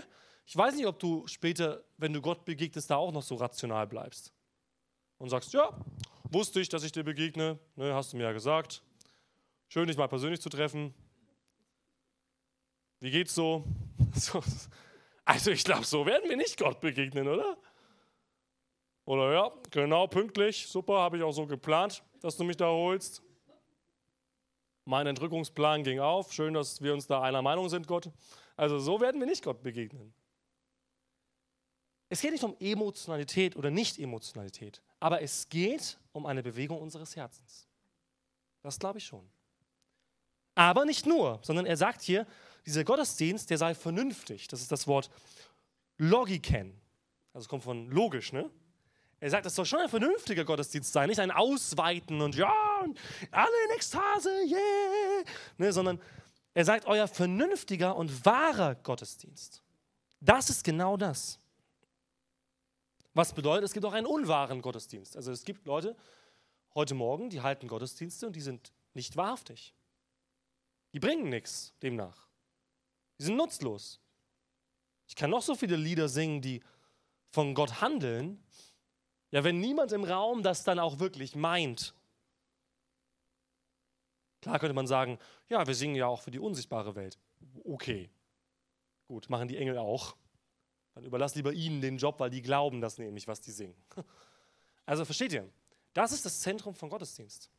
ich 0.45 0.58
weiß 0.58 0.75
nicht, 0.75 0.88
ob 0.88 0.97
du 0.97 1.27
später, 1.27 1.84
wenn 1.97 2.13
du 2.13 2.21
Gott 2.21 2.45
begegnest, 2.45 2.89
da 2.89 2.95
auch 2.95 3.12
noch 3.12 3.21
so 3.21 3.36
rational 3.36 3.86
bleibst. 3.86 4.34
Und 5.19 5.29
sagst, 5.29 5.53
ja, 5.53 5.77
wusste 6.23 6.62
ich, 6.62 6.69
dass 6.69 6.84
ich 6.84 6.91
dir 6.91 7.03
begegne, 7.03 7.60
ne, 7.75 7.93
hast 7.93 8.13
du 8.13 8.17
mir 8.17 8.23
ja 8.23 8.32
gesagt. 8.32 8.82
Schön, 9.67 9.88
dich 9.88 9.97
mal 9.97 10.08
persönlich 10.08 10.41
zu 10.41 10.49
treffen. 10.49 10.93
Wie 12.99 13.12
geht's 13.12 13.36
so? 13.36 13.63
Also 15.25 15.51
ich 15.51 15.63
glaube, 15.63 15.86
so 15.86 16.08
werden 16.08 16.27
wir 16.27 16.38
nicht 16.38 16.58
Gott 16.58 16.82
begegnen, 16.82 17.27
oder? 17.27 17.55
Oder 19.10 19.34
ja, 19.34 19.52
genau, 19.72 20.06
pünktlich, 20.06 20.67
super, 20.67 21.00
habe 21.00 21.17
ich 21.17 21.24
auch 21.24 21.32
so 21.32 21.48
geplant, 21.48 22.04
dass 22.22 22.38
du 22.38 22.43
mich 22.43 22.58
da 22.58 22.67
holst. 22.67 23.24
Mein 24.86 25.08
Entrückungsplan 25.08 25.84
ging 25.84 26.00
auf, 26.00 26.32
schön, 26.32 26.54
dass 26.54 26.80
wir 26.80 26.93
uns 26.93 27.08
da 27.08 27.24
einer 27.24 27.41
Meinung 27.41 27.69
sind, 27.69 27.88
Gott. 27.88 28.12
Also 28.56 28.78
so 28.78 29.02
werden 29.02 29.19
wir 29.19 29.26
nicht 29.26 29.43
Gott 29.43 29.63
begegnen. 29.63 30.13
Es 32.10 32.22
geht 32.22 32.34
nicht 32.34 32.43
um 32.43 32.56
Emotionalität 32.60 33.56
oder 33.56 33.72
Nicht-Emotionalität, 33.72 34.80
aber 35.00 35.24
es 35.24 35.50
geht 35.50 35.98
um 36.12 36.28
eine 36.28 36.43
Bewegung 36.43 36.80
unseres 36.80 37.15
Herzens. 37.15 37.67
Das 38.62 38.78
glaube 38.78 39.00
ich 39.00 39.06
schon. 39.06 39.28
Aber 40.54 40.86
nicht 40.86 41.08
nur, 41.08 41.39
sondern 41.41 41.65
er 41.65 41.78
sagt 41.78 42.04
hier, 42.04 42.28
dieser 42.63 42.84
Gottesdienst, 42.84 43.50
der 43.50 43.58
sei 43.58 43.74
vernünftig. 43.74 44.48
Das 44.50 44.62
ist 44.62 44.72
das 44.72 44.86
Wort 44.86 45.10
logiken. 45.98 46.80
Also 47.34 47.45
es 47.45 47.50
kommt 47.50 47.63
von 47.63 47.89
logisch, 47.89 48.34
ne? 48.34 48.52
Er 49.19 49.29
sagt, 49.29 49.45
es 49.45 49.55
soll 49.55 49.65
schon 49.65 49.79
ein 49.79 49.89
vernünftiger 49.89 50.45
Gottesdienst 50.45 50.93
sein, 50.93 51.10
nicht 51.10 51.19
ein 51.19 51.32
Ausweiten 51.32 52.21
und 52.21 52.36
ja, 52.36 52.53
alle 53.32 53.65
in 53.65 53.75
Ekstase, 53.75 54.29
yeah, 54.45 55.23
ne, 55.58 55.73
sondern 55.73 56.01
er 56.53 56.65
sagt, 56.65 56.86
euer 56.86 57.08
vernünftiger 57.08 57.95
und 57.95 58.25
wahrer 58.25 58.75
Gottesdienst. 58.75 59.62
Das 60.21 60.49
ist 60.49 60.63
genau 60.63 60.97
das. 60.97 61.39
Was 63.13 63.34
bedeutet, 63.34 63.65
es 63.65 63.73
gibt 63.73 63.86
auch 63.86 63.93
einen 63.93 64.08
unwahren 64.08 64.62
Gottesdienst. 64.62 65.15
Also 65.15 65.32
es 65.32 65.43
gibt 65.43 65.65
Leute 65.65 65.95
heute 66.73 66.95
Morgen, 66.95 67.29
die 67.29 67.41
halten 67.41 67.67
Gottesdienste 67.67 68.27
und 68.27 68.36
die 68.36 68.41
sind 68.41 68.71
nicht 68.93 69.17
wahrhaftig. 69.17 69.73
Die 70.93 70.99
bringen 70.99 71.29
nichts 71.29 71.73
demnach. 71.82 72.27
Die 73.19 73.23
sind 73.23 73.36
nutzlos. 73.36 73.99
Ich 75.08 75.15
kann 75.15 75.29
noch 75.29 75.41
so 75.41 75.55
viele 75.55 75.75
Lieder 75.75 76.08
singen, 76.08 76.41
die 76.41 76.62
von 77.32 77.53
Gott 77.53 77.82
handeln. 77.82 78.43
Ja, 79.31 79.43
wenn 79.43 79.59
niemand 79.59 79.91
im 79.91 80.03
Raum 80.03 80.41
das 80.43 80.63
dann 80.63 80.79
auch 80.79 80.99
wirklich 80.99 81.35
meint. 81.35 81.93
Klar 84.41 84.59
könnte 84.59 84.73
man 84.73 84.87
sagen, 84.87 85.19
ja, 85.49 85.65
wir 85.67 85.75
singen 85.75 85.95
ja 85.95 86.07
auch 86.07 86.21
für 86.21 86.31
die 86.31 86.39
unsichtbare 86.39 86.95
Welt. 86.95 87.19
Okay, 87.63 88.09
gut, 89.07 89.29
machen 89.29 89.47
die 89.47 89.57
Engel 89.57 89.77
auch. 89.77 90.15
Dann 90.93 91.03
überlass 91.03 91.35
lieber 91.35 91.53
ihnen 91.53 91.81
den 91.81 91.97
Job, 91.97 92.19
weil 92.19 92.29
die 92.29 92.41
glauben 92.41 92.81
das 92.81 92.97
nämlich, 92.97 93.27
was 93.27 93.41
die 93.41 93.51
singen. 93.51 93.75
Also 94.85 95.05
versteht 95.05 95.31
ihr? 95.33 95.47
Das 95.93 96.11
ist 96.11 96.25
das 96.25 96.39
Zentrum 96.39 96.73
von 96.73 96.89
Gottesdienst. 96.89 97.51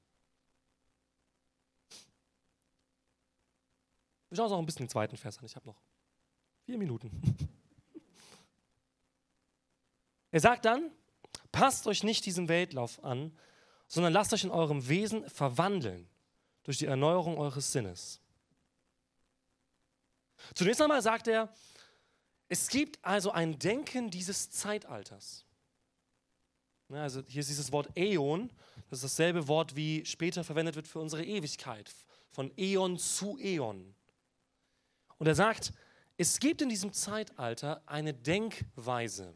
Wir 4.28 4.36
schauen 4.36 4.46
uns 4.46 4.50
noch 4.50 4.58
ein 4.58 4.66
bisschen 4.66 4.86
den 4.86 4.88
zweiten 4.88 5.16
Vers 5.16 5.38
an. 5.38 5.44
Ich 5.44 5.54
habe 5.54 5.68
noch 5.68 5.80
vier 6.64 6.76
Minuten. 6.76 7.22
Er 10.32 10.40
sagt 10.40 10.64
dann, 10.64 10.92
passt 11.52 11.86
euch 11.86 12.02
nicht 12.02 12.26
diesem 12.26 12.48
Weltlauf 12.48 13.02
an, 13.04 13.36
sondern 13.88 14.12
lasst 14.12 14.32
euch 14.32 14.44
in 14.44 14.50
eurem 14.50 14.88
Wesen 14.88 15.28
verwandeln 15.28 16.08
durch 16.62 16.78
die 16.78 16.86
Erneuerung 16.86 17.38
eures 17.38 17.72
Sinnes. 17.72 18.20
Zunächst 20.54 20.80
einmal 20.80 21.02
sagt 21.02 21.28
er, 21.28 21.52
es 22.48 22.68
gibt 22.68 23.04
also 23.04 23.30
ein 23.30 23.58
Denken 23.58 24.10
dieses 24.10 24.50
Zeitalters. 24.50 25.44
Also 26.88 27.22
hier 27.28 27.40
ist 27.40 27.50
dieses 27.50 27.70
Wort 27.70 27.88
Äon, 27.96 28.50
das 28.88 28.98
ist 28.98 29.04
dasselbe 29.04 29.46
Wort, 29.46 29.76
wie 29.76 30.04
später 30.04 30.42
verwendet 30.42 30.74
wird 30.74 30.88
für 30.88 30.98
unsere 30.98 31.24
Ewigkeit, 31.24 31.94
von 32.30 32.52
Äon 32.56 32.98
zu 32.98 33.38
Äon. 33.38 33.94
Und 35.18 35.26
er 35.26 35.34
sagt, 35.34 35.72
es 36.16 36.40
gibt 36.40 36.60
in 36.62 36.68
diesem 36.68 36.92
Zeitalter 36.92 37.82
eine 37.86 38.12
Denkweise, 38.12 39.34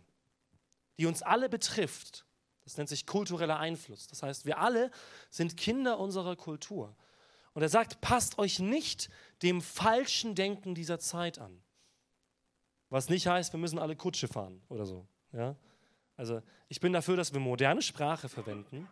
die 0.99 1.07
uns 1.07 1.23
alle 1.23 1.49
betrifft. 1.49 2.25
Das 2.65 2.77
nennt 2.77 2.89
sich 2.89 3.07
kultureller 3.07 3.59
Einfluss. 3.59 4.07
Das 4.07 4.23
heißt, 4.23 4.47
wir 4.47 4.59
alle 4.59 4.91
sind 5.31 5.57
Kinder 5.57 5.99
unserer 5.99 6.37
Kultur. 6.37 6.97
Und 7.53 7.63
er 7.63 7.69
sagt, 7.69 8.01
passt 8.01 8.39
euch 8.39 8.59
nicht 8.59 9.11
dem 9.43 9.61
falschen 9.61 10.35
Denken 10.35 10.75
dieser 10.75 10.99
Zeit 10.99 11.39
an. 11.39 11.63
Was 12.91 13.09
nicht 13.09 13.27
heißt, 13.27 13.53
wir 13.53 13.61
müssen 13.61 13.79
alle 13.79 13.97
Kutsche 13.97 14.29
fahren 14.29 14.63
oder 14.69 14.87
so. 14.87 15.07
Ja? 15.33 15.57
Also 16.17 16.43
ich 16.69 16.81
bin 16.81 16.93
dafür, 16.93 17.17
dass 17.17 17.33
wir 17.33 17.41
moderne 17.41 17.83
Sprache 17.83 18.29
verwenden, 18.29 18.89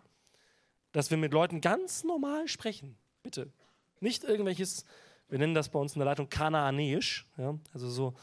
dass 0.92 1.10
wir 1.10 1.16
mit 1.16 1.32
Leuten 1.32 1.60
ganz 1.60 2.04
normal 2.04 2.48
sprechen. 2.48 2.96
Bitte. 3.22 3.52
Nicht 4.00 4.24
irgendwelches 4.24 4.84
wir 5.32 5.38
nennen 5.38 5.54
das 5.54 5.70
bei 5.70 5.78
uns 5.78 5.94
in 5.94 5.98
der 5.98 6.04
Leitung 6.04 6.28
Kanaanäisch, 6.28 7.26
ja? 7.38 7.58
also 7.72 7.88
so 7.88 8.14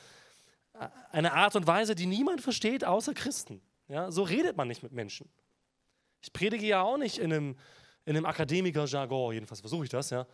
äh, 0.73 0.87
eine 1.11 1.33
Art 1.33 1.55
und 1.55 1.65
Weise, 1.65 1.95
die 1.95 2.05
niemand 2.05 2.39
versteht, 2.39 2.85
außer 2.85 3.15
Christen. 3.15 3.61
Ja? 3.89 4.11
So 4.11 4.23
redet 4.23 4.55
man 4.55 4.67
nicht 4.67 4.83
mit 4.83 4.93
Menschen. 4.93 5.29
Ich 6.21 6.31
predige 6.31 6.65
ja 6.65 6.81
auch 6.81 6.97
nicht 6.97 7.17
in 7.17 7.33
einem, 7.33 7.57
in 8.05 8.15
einem 8.15 8.25
Akademiker-Jargon, 8.25 9.33
jedenfalls 9.33 9.59
versuche 9.59 9.83
ich 9.83 9.89
das, 9.89 10.09
ja. 10.09 10.25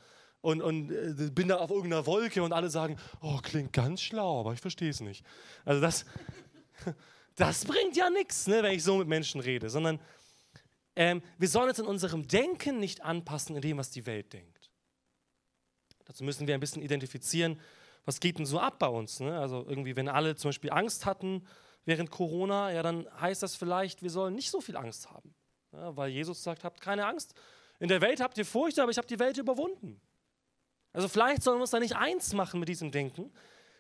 Und, 0.42 0.62
und 0.62 0.92
äh, 0.92 1.32
bin 1.32 1.48
da 1.48 1.58
auf 1.58 1.72
irgendeiner 1.72 2.06
Wolke 2.06 2.44
und 2.44 2.54
alle 2.54 2.70
sagen, 2.70 2.98
oh, 3.22 3.40
klingt 3.42 3.74
ganz 3.74 4.02
schlau, 4.02 4.42
aber 4.42 4.54
ich 4.54 4.62
verstehe 4.62 4.92
es 4.92 5.00
nicht. 5.00 5.26
Also 5.64 5.82
das, 5.82 6.06
das 7.36 7.66
bringt 7.66 7.96
ja 7.96 8.12
nichts, 8.12 8.46
ne, 8.46 8.62
wenn 8.62 8.74
ich 8.74 8.84
so 8.84 8.98
mit 8.98 9.08
Menschen 9.08 9.42
rede, 9.42 9.72
sondern 9.72 10.00
ähm, 10.96 11.24
wir 11.38 11.48
sollen 11.48 11.70
uns 11.70 11.80
in 11.80 11.86
unserem 11.86 12.28
Denken 12.28 12.80
nicht 12.80 13.02
anpassen 13.02 13.56
in 13.56 13.62
dem, 13.62 13.78
was 13.78 13.90
die 13.90 14.06
Welt 14.06 14.34
denkt. 14.34 14.70
Dazu 16.06 16.24
müssen 16.24 16.48
wir 16.48 16.54
ein 16.54 16.60
bisschen 16.60 16.84
identifizieren, 16.84 17.60
was 18.06 18.20
geht 18.20 18.38
denn 18.38 18.46
so 18.46 18.60
ab 18.60 18.78
bei 18.78 18.88
uns. 18.88 19.20
Ne? 19.20 19.38
Also 19.38 19.66
irgendwie, 19.68 19.96
wenn 19.96 20.08
alle 20.08 20.36
zum 20.36 20.50
Beispiel 20.50 20.72
Angst 20.72 21.06
hatten 21.06 21.46
während 21.86 22.12
Corona, 22.12 22.72
ja, 22.72 22.84
dann 22.84 23.08
heißt 23.20 23.44
das 23.44 23.56
vielleicht, 23.56 24.02
wir 24.02 24.10
sollen 24.10 24.36
nicht 24.36 24.52
so 24.52 24.62
viel 24.62 24.76
Angst 24.76 25.12
haben. 25.12 25.34
Ja, 25.72 25.96
weil 25.96 26.10
Jesus 26.10 26.44
sagt, 26.44 26.64
habt 26.64 26.82
keine 26.82 27.06
Angst. 27.06 27.34
In 27.80 27.88
der 27.88 28.02
Welt 28.02 28.22
habt 28.22 28.38
ihr 28.38 28.46
Furcht, 28.46 28.80
aber 28.80 28.92
ich 28.92 28.98
habe 28.98 29.08
die 29.08 29.20
Welt 29.20 29.38
überwunden. 29.38 30.00
Also 30.94 31.08
vielleicht 31.08 31.44
sollen 31.44 31.58
wir 31.58 31.62
uns 31.62 31.72
da 31.72 31.80
nicht 31.80 31.96
eins 31.96 32.34
machen 32.34 32.60
mit 32.60 32.70
diesem 32.70 32.92
Denken. 32.92 33.32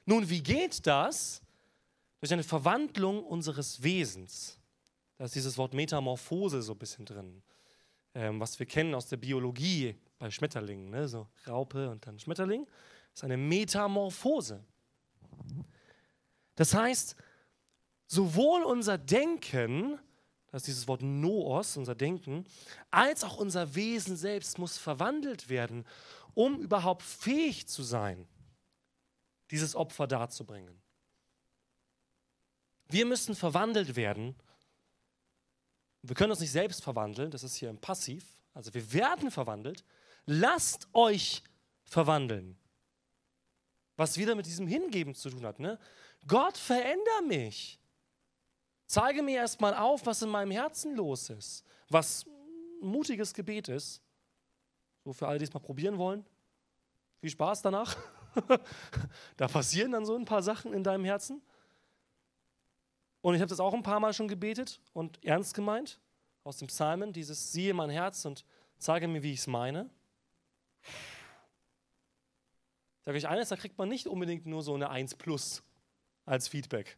Nun, 0.05 0.29
wie 0.29 0.43
geht 0.43 0.85
das? 0.85 1.41
Durch 2.19 2.33
eine 2.33 2.43
Verwandlung 2.43 3.23
unseres 3.23 3.81
Wesens. 3.83 4.59
Da 5.17 5.25
ist 5.25 5.35
dieses 5.35 5.57
Wort 5.57 5.73
Metamorphose 5.73 6.61
so 6.61 6.73
ein 6.73 6.77
bisschen 6.77 7.05
drin, 7.05 7.41
ähm, 8.13 8.39
was 8.39 8.59
wir 8.59 8.65
kennen 8.65 8.93
aus 8.93 9.07
der 9.07 9.17
Biologie 9.17 9.95
bei 10.17 10.29
Schmetterlingen, 10.29 10.89
ne? 10.89 11.07
so 11.07 11.27
Raupe 11.47 11.89
und 11.89 12.05
dann 12.05 12.19
Schmetterling, 12.19 12.65
das 12.65 13.19
ist 13.19 13.23
eine 13.23 13.37
Metamorphose. 13.37 14.63
Das 16.55 16.73
heißt, 16.73 17.15
sowohl 18.07 18.63
unser 18.63 18.97
Denken, 18.97 19.99
das 20.51 20.61
ist 20.61 20.67
dieses 20.67 20.87
Wort 20.87 21.01
Noos, 21.01 21.77
unser 21.77 21.95
Denken, 21.95 22.45
als 22.91 23.23
auch 23.23 23.37
unser 23.37 23.75
Wesen 23.75 24.15
selbst 24.15 24.57
muss 24.57 24.77
verwandelt 24.77 25.49
werden, 25.49 25.85
um 26.33 26.59
überhaupt 26.59 27.01
fähig 27.01 27.67
zu 27.67 27.83
sein, 27.83 28.27
dieses 29.51 29.75
Opfer 29.75 30.07
darzubringen. 30.07 30.81
Wir 32.87 33.05
müssen 33.05 33.35
verwandelt 33.35 33.95
werden. 33.95 34.35
Wir 36.01 36.15
können 36.15 36.31
uns 36.31 36.39
nicht 36.39 36.51
selbst 36.51 36.83
verwandeln, 36.83 37.31
das 37.31 37.43
ist 37.43 37.55
hier 37.55 37.69
im 37.69 37.79
Passiv. 37.79 38.23
Also 38.53 38.73
wir 38.73 38.93
werden 38.93 39.31
verwandelt, 39.31 39.83
lasst 40.25 40.87
euch 40.93 41.43
verwandeln. 41.83 42.57
Was 43.97 44.17
wieder 44.17 44.35
mit 44.35 44.45
diesem 44.45 44.67
Hingeben 44.67 45.15
zu 45.15 45.29
tun 45.29 45.45
hat. 45.45 45.59
Ne? 45.59 45.79
Gott, 46.27 46.57
veränder 46.57 47.21
mich. 47.27 47.79
Zeige 48.87 49.23
mir 49.23 49.37
erstmal 49.37 49.73
auf, 49.73 50.05
was 50.05 50.21
in 50.21 50.29
meinem 50.29 50.51
Herzen 50.51 50.95
los 50.95 51.29
ist. 51.29 51.63
Was 51.89 52.25
mutiges 52.81 53.33
Gebet 53.33 53.67
ist. 53.67 54.01
So 55.03 55.13
für 55.13 55.27
alle, 55.27 55.39
die 55.39 55.45
es 55.45 55.53
mal 55.53 55.59
probieren 55.59 55.97
wollen. 55.97 56.25
Viel 57.19 57.29
Spaß 57.29 57.61
danach. 57.61 57.95
da 59.37 59.47
passieren 59.47 59.91
dann 59.91 60.05
so 60.05 60.15
ein 60.15 60.25
paar 60.25 60.43
Sachen 60.43 60.73
in 60.73 60.83
deinem 60.83 61.05
Herzen. 61.05 61.41
Und 63.21 63.33
ich 63.33 63.41
habe 63.41 63.49
das 63.49 63.59
auch 63.59 63.73
ein 63.73 63.83
paar 63.83 63.99
Mal 63.99 64.13
schon 64.13 64.27
gebetet 64.27 64.79
und 64.93 65.23
ernst 65.23 65.55
gemeint. 65.55 65.99
aus 66.43 66.57
dem 66.57 66.67
Psalmen, 66.67 67.11
dieses 67.11 67.51
siehe 67.51 67.73
mein 67.73 67.89
Herz 67.89 68.23
und 68.25 68.45
zeige 68.77 69.07
mir, 69.07 69.23
wie 69.23 69.33
ich 69.33 69.39
es 69.39 69.47
meine. 69.47 69.89
Ich 70.83 73.05
sage 73.05 73.17
euch 73.17 73.27
eines, 73.27 73.49
da 73.49 73.55
kriegt 73.55 73.79
man 73.79 73.89
nicht 73.89 74.05
unbedingt 74.05 74.45
nur 74.45 74.61
so 74.61 74.75
eine 74.75 74.91
1 74.91 75.15
plus 75.15 75.63
als 76.25 76.47
Feedback. 76.47 76.97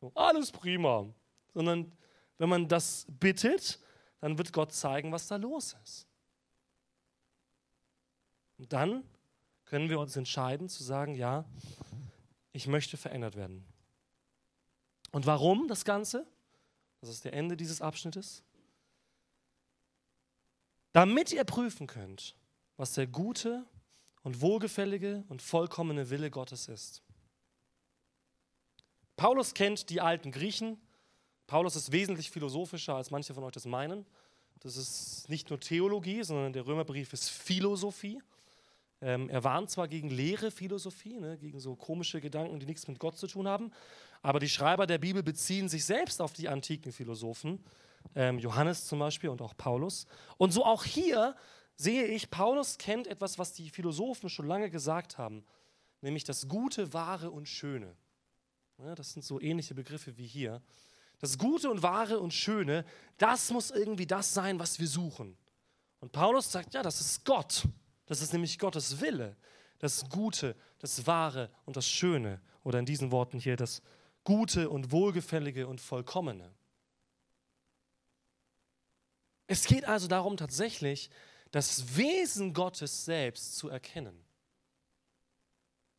So, 0.00 0.12
alles 0.14 0.52
prima. 0.52 1.06
Sondern 1.54 1.92
wenn 2.38 2.48
man 2.48 2.68
das 2.68 3.06
bittet, 3.08 3.80
dann 4.20 4.38
wird 4.38 4.52
Gott 4.52 4.72
zeigen, 4.72 5.12
was 5.12 5.26
da 5.26 5.36
los 5.36 5.76
ist. 5.84 6.06
Und 8.58 8.72
dann 8.72 9.04
können 9.64 9.88
wir 9.88 10.00
uns 10.00 10.16
entscheiden 10.16 10.68
zu 10.68 10.82
sagen, 10.82 11.14
ja, 11.14 11.44
ich 12.52 12.66
möchte 12.66 12.96
verändert 12.96 13.36
werden. 13.36 13.64
Und 15.12 15.26
warum 15.26 15.68
das 15.68 15.84
Ganze? 15.84 16.26
Das 17.00 17.10
ist 17.10 17.24
der 17.24 17.32
Ende 17.32 17.56
dieses 17.56 17.80
Abschnittes. 17.80 18.42
Damit 20.92 21.32
ihr 21.32 21.44
prüfen 21.44 21.86
könnt, 21.86 22.34
was 22.76 22.94
der 22.94 23.06
gute 23.06 23.64
und 24.22 24.40
wohlgefällige 24.40 25.24
und 25.28 25.42
vollkommene 25.42 26.10
Wille 26.10 26.30
Gottes 26.30 26.68
ist. 26.68 27.02
Paulus 29.18 29.52
kennt 29.52 29.90
die 29.90 30.00
alten 30.00 30.30
Griechen. 30.30 30.80
Paulus 31.48 31.74
ist 31.74 31.90
wesentlich 31.90 32.30
philosophischer, 32.30 32.94
als 32.94 33.10
manche 33.10 33.34
von 33.34 33.42
euch 33.42 33.52
das 33.52 33.66
meinen. 33.66 34.06
Das 34.60 34.76
ist 34.76 35.28
nicht 35.28 35.50
nur 35.50 35.58
Theologie, 35.58 36.22
sondern 36.22 36.52
der 36.52 36.64
Römerbrief 36.64 37.12
ist 37.12 37.28
Philosophie. 37.28 38.22
Ähm, 39.00 39.28
er 39.28 39.42
warnt 39.42 39.70
zwar 39.70 39.88
gegen 39.88 40.08
leere 40.08 40.52
Philosophie, 40.52 41.18
ne, 41.18 41.36
gegen 41.36 41.58
so 41.58 41.74
komische 41.74 42.20
Gedanken, 42.20 42.60
die 42.60 42.66
nichts 42.66 42.86
mit 42.86 43.00
Gott 43.00 43.16
zu 43.16 43.26
tun 43.26 43.48
haben, 43.48 43.72
aber 44.22 44.38
die 44.38 44.48
Schreiber 44.48 44.86
der 44.86 44.98
Bibel 44.98 45.24
beziehen 45.24 45.68
sich 45.68 45.84
selbst 45.84 46.22
auf 46.22 46.32
die 46.32 46.48
antiken 46.48 46.92
Philosophen, 46.92 47.64
ähm, 48.14 48.38
Johannes 48.38 48.86
zum 48.86 49.00
Beispiel 49.00 49.30
und 49.30 49.42
auch 49.42 49.56
Paulus. 49.56 50.06
Und 50.36 50.52
so 50.52 50.64
auch 50.64 50.84
hier 50.84 51.34
sehe 51.76 52.06
ich, 52.06 52.30
Paulus 52.30 52.78
kennt 52.78 53.08
etwas, 53.08 53.36
was 53.36 53.52
die 53.52 53.70
Philosophen 53.70 54.28
schon 54.28 54.46
lange 54.46 54.70
gesagt 54.70 55.18
haben, 55.18 55.44
nämlich 56.02 56.22
das 56.22 56.46
Gute, 56.46 56.92
Wahre 56.92 57.32
und 57.32 57.48
Schöne. 57.48 57.96
Ja, 58.78 58.94
das 58.94 59.12
sind 59.12 59.24
so 59.24 59.40
ähnliche 59.40 59.74
Begriffe 59.74 60.16
wie 60.16 60.26
hier. 60.26 60.62
Das 61.18 61.36
Gute 61.36 61.68
und 61.68 61.82
Wahre 61.82 62.20
und 62.20 62.32
Schöne, 62.32 62.84
das 63.16 63.50
muss 63.50 63.70
irgendwie 63.70 64.06
das 64.06 64.32
sein, 64.32 64.58
was 64.60 64.78
wir 64.78 64.86
suchen. 64.86 65.36
Und 66.00 66.12
Paulus 66.12 66.52
sagt, 66.52 66.74
ja, 66.74 66.82
das 66.82 67.00
ist 67.00 67.24
Gott. 67.24 67.64
Das 68.06 68.22
ist 68.22 68.32
nämlich 68.32 68.58
Gottes 68.58 69.00
Wille, 69.00 69.36
das 69.80 70.08
Gute, 70.08 70.56
das 70.78 71.06
Wahre 71.06 71.50
und 71.64 71.76
das 71.76 71.88
Schöne. 71.88 72.40
Oder 72.62 72.78
in 72.78 72.86
diesen 72.86 73.10
Worten 73.10 73.38
hier 73.38 73.56
das 73.56 73.82
Gute 74.22 74.70
und 74.70 74.92
Wohlgefällige 74.92 75.66
und 75.66 75.80
Vollkommene. 75.80 76.54
Es 79.46 79.64
geht 79.64 79.86
also 79.86 80.06
darum, 80.06 80.36
tatsächlich 80.36 81.10
das 81.50 81.96
Wesen 81.96 82.52
Gottes 82.54 83.04
selbst 83.04 83.56
zu 83.56 83.68
erkennen. 83.68 84.27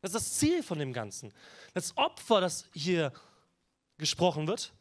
Das 0.00 0.14
ist 0.14 0.14
das 0.14 0.38
Ziel 0.38 0.62
von 0.62 0.78
dem 0.78 0.92
Ganzen. 0.92 1.32
Das 1.74 1.96
Opfer, 1.96 2.40
das 2.40 2.66
hier 2.72 3.12
gesprochen 3.98 4.46
wird, 4.46 4.72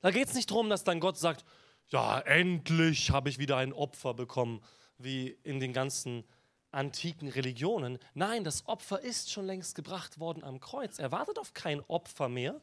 da 0.00 0.10
geht 0.10 0.28
es 0.28 0.34
nicht 0.34 0.50
darum, 0.50 0.68
dass 0.68 0.84
dann 0.84 1.00
Gott 1.00 1.18
sagt, 1.18 1.44
ja, 1.88 2.20
endlich 2.20 3.10
habe 3.10 3.28
ich 3.28 3.38
wieder 3.38 3.56
ein 3.56 3.72
Opfer 3.72 4.14
bekommen 4.14 4.62
wie 4.98 5.28
in 5.42 5.60
den 5.60 5.72
ganzen 5.72 6.24
antiken 6.70 7.28
Religionen. 7.28 7.98
Nein, 8.14 8.44
das 8.44 8.66
Opfer 8.66 9.00
ist 9.00 9.30
schon 9.30 9.46
längst 9.46 9.74
gebracht 9.74 10.18
worden 10.18 10.44
am 10.44 10.60
Kreuz. 10.60 10.98
Er 10.98 11.12
wartet 11.12 11.38
auf 11.38 11.54
kein 11.54 11.80
Opfer 11.88 12.28
mehr. 12.28 12.60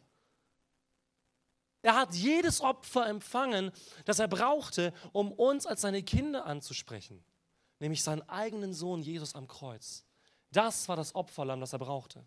Er 1.82 1.95
hat 1.95 2.13
jedes 2.13 2.62
Opfer 2.62 3.08
empfangen, 3.08 3.71
das 4.06 4.19
er 4.19 4.28
brauchte, 4.28 4.93
um 5.13 5.32
uns 5.32 5.65
als 5.65 5.82
seine 5.82 6.04
Kinder 6.04 6.45
anzusprechen, 6.45 7.24
nämlich 7.80 8.04
seinen 8.04 8.21
eigenen 8.30 8.74
Sohn 8.74 9.02
Jesus 9.02 9.34
am 9.34 9.47
Kreuz. 9.47 10.06
Das 10.52 10.88
war 10.90 10.96
das 10.96 11.16
Opferlamm, 11.16 11.60
das 11.62 11.74
er 11.74 11.80
brauchte. 11.80 12.20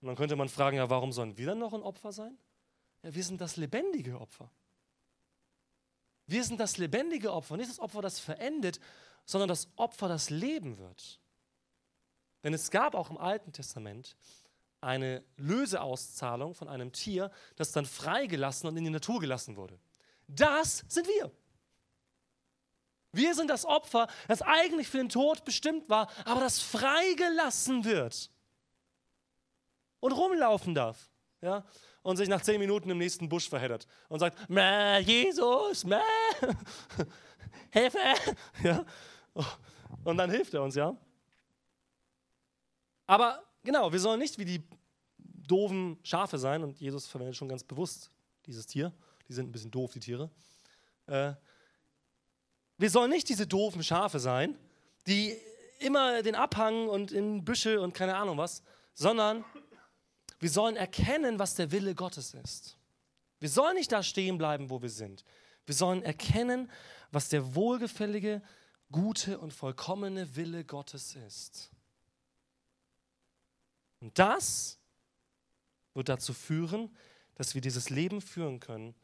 Und 0.00 0.06
dann 0.06 0.16
könnte 0.16 0.36
man 0.36 0.48
fragen, 0.48 0.76
ja, 0.76 0.90
warum 0.90 1.12
sollen 1.12 1.36
wir 1.36 1.46
dann 1.46 1.58
noch 1.58 1.74
ein 1.74 1.82
Opfer 1.82 2.12
sein? 2.12 2.38
Ja, 3.02 3.14
wir 3.14 3.24
sind 3.24 3.40
das 3.40 3.56
lebendige 3.56 4.20
Opfer. 4.20 4.50
Wir 6.26 6.44
sind 6.44 6.60
das 6.60 6.76
lebendige 6.76 7.32
Opfer, 7.32 7.56
nicht 7.56 7.70
das 7.70 7.80
Opfer, 7.80 8.02
das 8.02 8.20
verendet, 8.20 8.80
sondern 9.24 9.48
das 9.48 9.68
Opfer, 9.76 10.08
das 10.08 10.30
leben 10.30 10.78
wird. 10.78 11.20
Denn 12.44 12.54
es 12.54 12.70
gab 12.70 12.94
auch 12.94 13.10
im 13.10 13.16
Alten 13.16 13.52
Testament 13.52 14.16
eine 14.80 15.24
Löseauszahlung 15.36 16.54
von 16.54 16.68
einem 16.68 16.92
Tier, 16.92 17.30
das 17.56 17.72
dann 17.72 17.86
freigelassen 17.86 18.68
und 18.68 18.76
in 18.76 18.84
die 18.84 18.90
Natur 18.90 19.20
gelassen 19.20 19.56
wurde. 19.56 19.78
Das 20.28 20.84
sind 20.88 21.08
wir. 21.08 21.32
Wir 23.18 23.34
sind 23.34 23.50
das 23.50 23.66
Opfer, 23.66 24.08
das 24.28 24.40
eigentlich 24.40 24.88
für 24.88 24.98
den 24.98 25.10
Tod 25.10 25.44
bestimmt 25.44 25.88
war, 25.90 26.08
aber 26.24 26.40
das 26.40 26.60
freigelassen 26.60 27.84
wird 27.84 28.30
und 30.00 30.12
rumlaufen 30.12 30.74
darf. 30.74 31.10
Ja? 31.40 31.64
und 32.02 32.16
sich 32.16 32.28
nach 32.28 32.40
zehn 32.40 32.58
Minuten 32.58 32.88
im 32.88 32.96
nächsten 32.96 33.28
Busch 33.28 33.50
verheddert 33.50 33.86
und 34.08 34.18
sagt, 34.18 34.48
Mäh, 34.48 35.00
Jesus, 35.00 35.84
mäh, 35.84 35.98
Hilfe. 37.70 37.98
Ja? 38.62 38.84
Und 40.04 40.16
dann 40.16 40.30
hilft 40.30 40.54
er 40.54 40.62
uns, 40.62 40.74
ja. 40.74 40.96
Aber 43.06 43.42
genau, 43.62 43.92
wir 43.92 44.00
sollen 44.00 44.20
nicht 44.20 44.38
wie 44.38 44.44
die 44.46 44.62
doofen 45.18 45.98
Schafe 46.02 46.38
sein 46.38 46.62
und 46.62 46.80
Jesus 46.80 47.06
verwendet 47.06 47.36
schon 47.36 47.48
ganz 47.48 47.62
bewusst 47.62 48.10
dieses 48.46 48.66
Tier. 48.66 48.92
Die 49.28 49.34
sind 49.34 49.48
ein 49.48 49.52
bisschen 49.52 49.70
doof, 49.70 49.92
die 49.92 50.00
Tiere. 50.00 50.30
Äh, 51.06 51.34
wir 52.78 52.90
sollen 52.90 53.10
nicht 53.10 53.28
diese 53.28 53.46
doofen 53.46 53.82
Schafe 53.82 54.20
sein, 54.20 54.56
die 55.06 55.36
immer 55.80 56.22
den 56.22 56.34
Abhang 56.34 56.88
und 56.88 57.12
in 57.12 57.44
Büsche 57.44 57.80
und 57.80 57.92
keine 57.92 58.16
Ahnung 58.16 58.38
was, 58.38 58.62
sondern 58.94 59.44
wir 60.40 60.50
sollen 60.50 60.76
erkennen, 60.76 61.38
was 61.38 61.54
der 61.54 61.70
Wille 61.72 61.94
Gottes 61.94 62.34
ist. 62.34 62.76
Wir 63.40 63.48
sollen 63.48 63.76
nicht 63.76 63.92
da 63.92 64.02
stehen 64.02 64.38
bleiben, 64.38 64.70
wo 64.70 64.82
wir 64.82 64.90
sind. 64.90 65.24
Wir 65.66 65.74
sollen 65.74 66.02
erkennen, 66.02 66.70
was 67.10 67.28
der 67.28 67.54
wohlgefällige, 67.54 68.42
gute 68.90 69.38
und 69.38 69.52
vollkommene 69.52 70.36
Wille 70.36 70.64
Gottes 70.64 71.14
ist. 71.14 71.70
Und 74.00 74.18
das 74.18 74.78
wird 75.94 76.08
dazu 76.08 76.32
führen, 76.32 76.96
dass 77.34 77.54
wir 77.54 77.60
dieses 77.60 77.90
Leben 77.90 78.20
führen 78.20 78.60
können, 78.60 78.94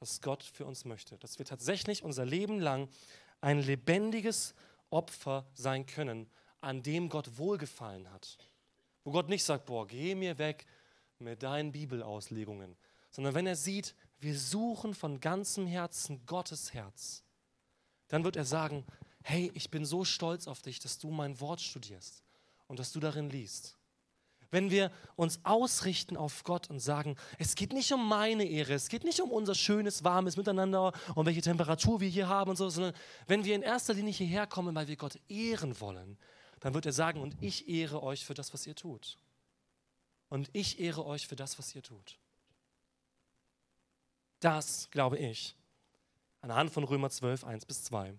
das 0.00 0.20
Gott 0.20 0.42
für 0.42 0.66
uns 0.66 0.84
möchte. 0.84 1.18
Dass 1.18 1.38
wir 1.38 1.46
tatsächlich 1.46 2.02
unser 2.02 2.24
Leben 2.24 2.60
lang 2.60 2.88
ein 3.44 3.60
lebendiges 3.60 4.54
Opfer 4.88 5.46
sein 5.52 5.84
können, 5.84 6.30
an 6.62 6.82
dem 6.82 7.10
Gott 7.10 7.36
wohlgefallen 7.36 8.10
hat. 8.10 8.38
Wo 9.04 9.10
Gott 9.10 9.28
nicht 9.28 9.44
sagt, 9.44 9.66
boah, 9.66 9.86
geh 9.86 10.14
mir 10.14 10.38
weg, 10.38 10.66
mit 11.18 11.42
deinen 11.42 11.70
Bibelauslegungen, 11.70 12.74
sondern 13.10 13.34
wenn 13.34 13.46
er 13.46 13.54
sieht, 13.54 13.94
wir 14.18 14.36
suchen 14.38 14.94
von 14.94 15.20
ganzem 15.20 15.66
Herzen 15.66 16.24
Gottes 16.24 16.72
Herz, 16.72 17.22
dann 18.08 18.24
wird 18.24 18.36
er 18.36 18.46
sagen, 18.46 18.84
hey, 19.22 19.50
ich 19.54 19.70
bin 19.70 19.84
so 19.84 20.04
stolz 20.04 20.48
auf 20.48 20.62
dich, 20.62 20.78
dass 20.78 20.98
du 20.98 21.10
mein 21.10 21.38
Wort 21.40 21.60
studierst 21.60 22.22
und 22.66 22.78
dass 22.78 22.92
du 22.92 23.00
darin 23.00 23.28
liest. 23.28 23.76
Wenn 24.54 24.70
wir 24.70 24.92
uns 25.16 25.40
ausrichten 25.42 26.16
auf 26.16 26.44
Gott 26.44 26.70
und 26.70 26.78
sagen, 26.78 27.16
es 27.40 27.56
geht 27.56 27.72
nicht 27.72 27.92
um 27.92 28.08
meine 28.08 28.44
Ehre, 28.44 28.74
es 28.74 28.88
geht 28.88 29.02
nicht 29.02 29.20
um 29.20 29.32
unser 29.32 29.56
schönes, 29.56 30.04
warmes 30.04 30.36
Miteinander 30.36 30.92
und 31.16 31.26
welche 31.26 31.42
Temperatur 31.42 32.00
wir 32.00 32.08
hier 32.08 32.28
haben 32.28 32.50
und 32.50 32.56
so, 32.56 32.68
sondern 32.68 32.94
wenn 33.26 33.44
wir 33.44 33.56
in 33.56 33.62
erster 33.62 33.94
Linie 33.94 34.12
hierher 34.12 34.46
kommen, 34.46 34.72
weil 34.76 34.86
wir 34.86 34.94
Gott 34.94 35.18
ehren 35.28 35.80
wollen, 35.80 36.16
dann 36.60 36.72
wird 36.72 36.86
er 36.86 36.92
sagen, 36.92 37.20
und 37.20 37.34
ich 37.40 37.68
ehre 37.68 38.00
euch 38.00 38.24
für 38.24 38.34
das, 38.34 38.54
was 38.54 38.64
ihr 38.64 38.76
tut 38.76 39.18
und 40.28 40.48
ich 40.52 40.78
ehre 40.78 41.04
euch 41.04 41.26
für 41.26 41.34
das, 41.34 41.58
was 41.58 41.74
ihr 41.74 41.82
tut. 41.82 42.20
Das, 44.38 44.88
glaube 44.92 45.18
ich, 45.18 45.56
anhand 46.42 46.70
von 46.70 46.84
Römer 46.84 47.10
12, 47.10 47.42
1 47.42 47.66
bis 47.66 47.82
2, 47.82 48.14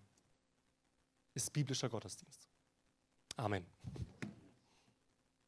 ist 1.34 1.54
biblischer 1.54 1.88
Gottesdienst. 1.88 2.46
Amen. 3.38 3.66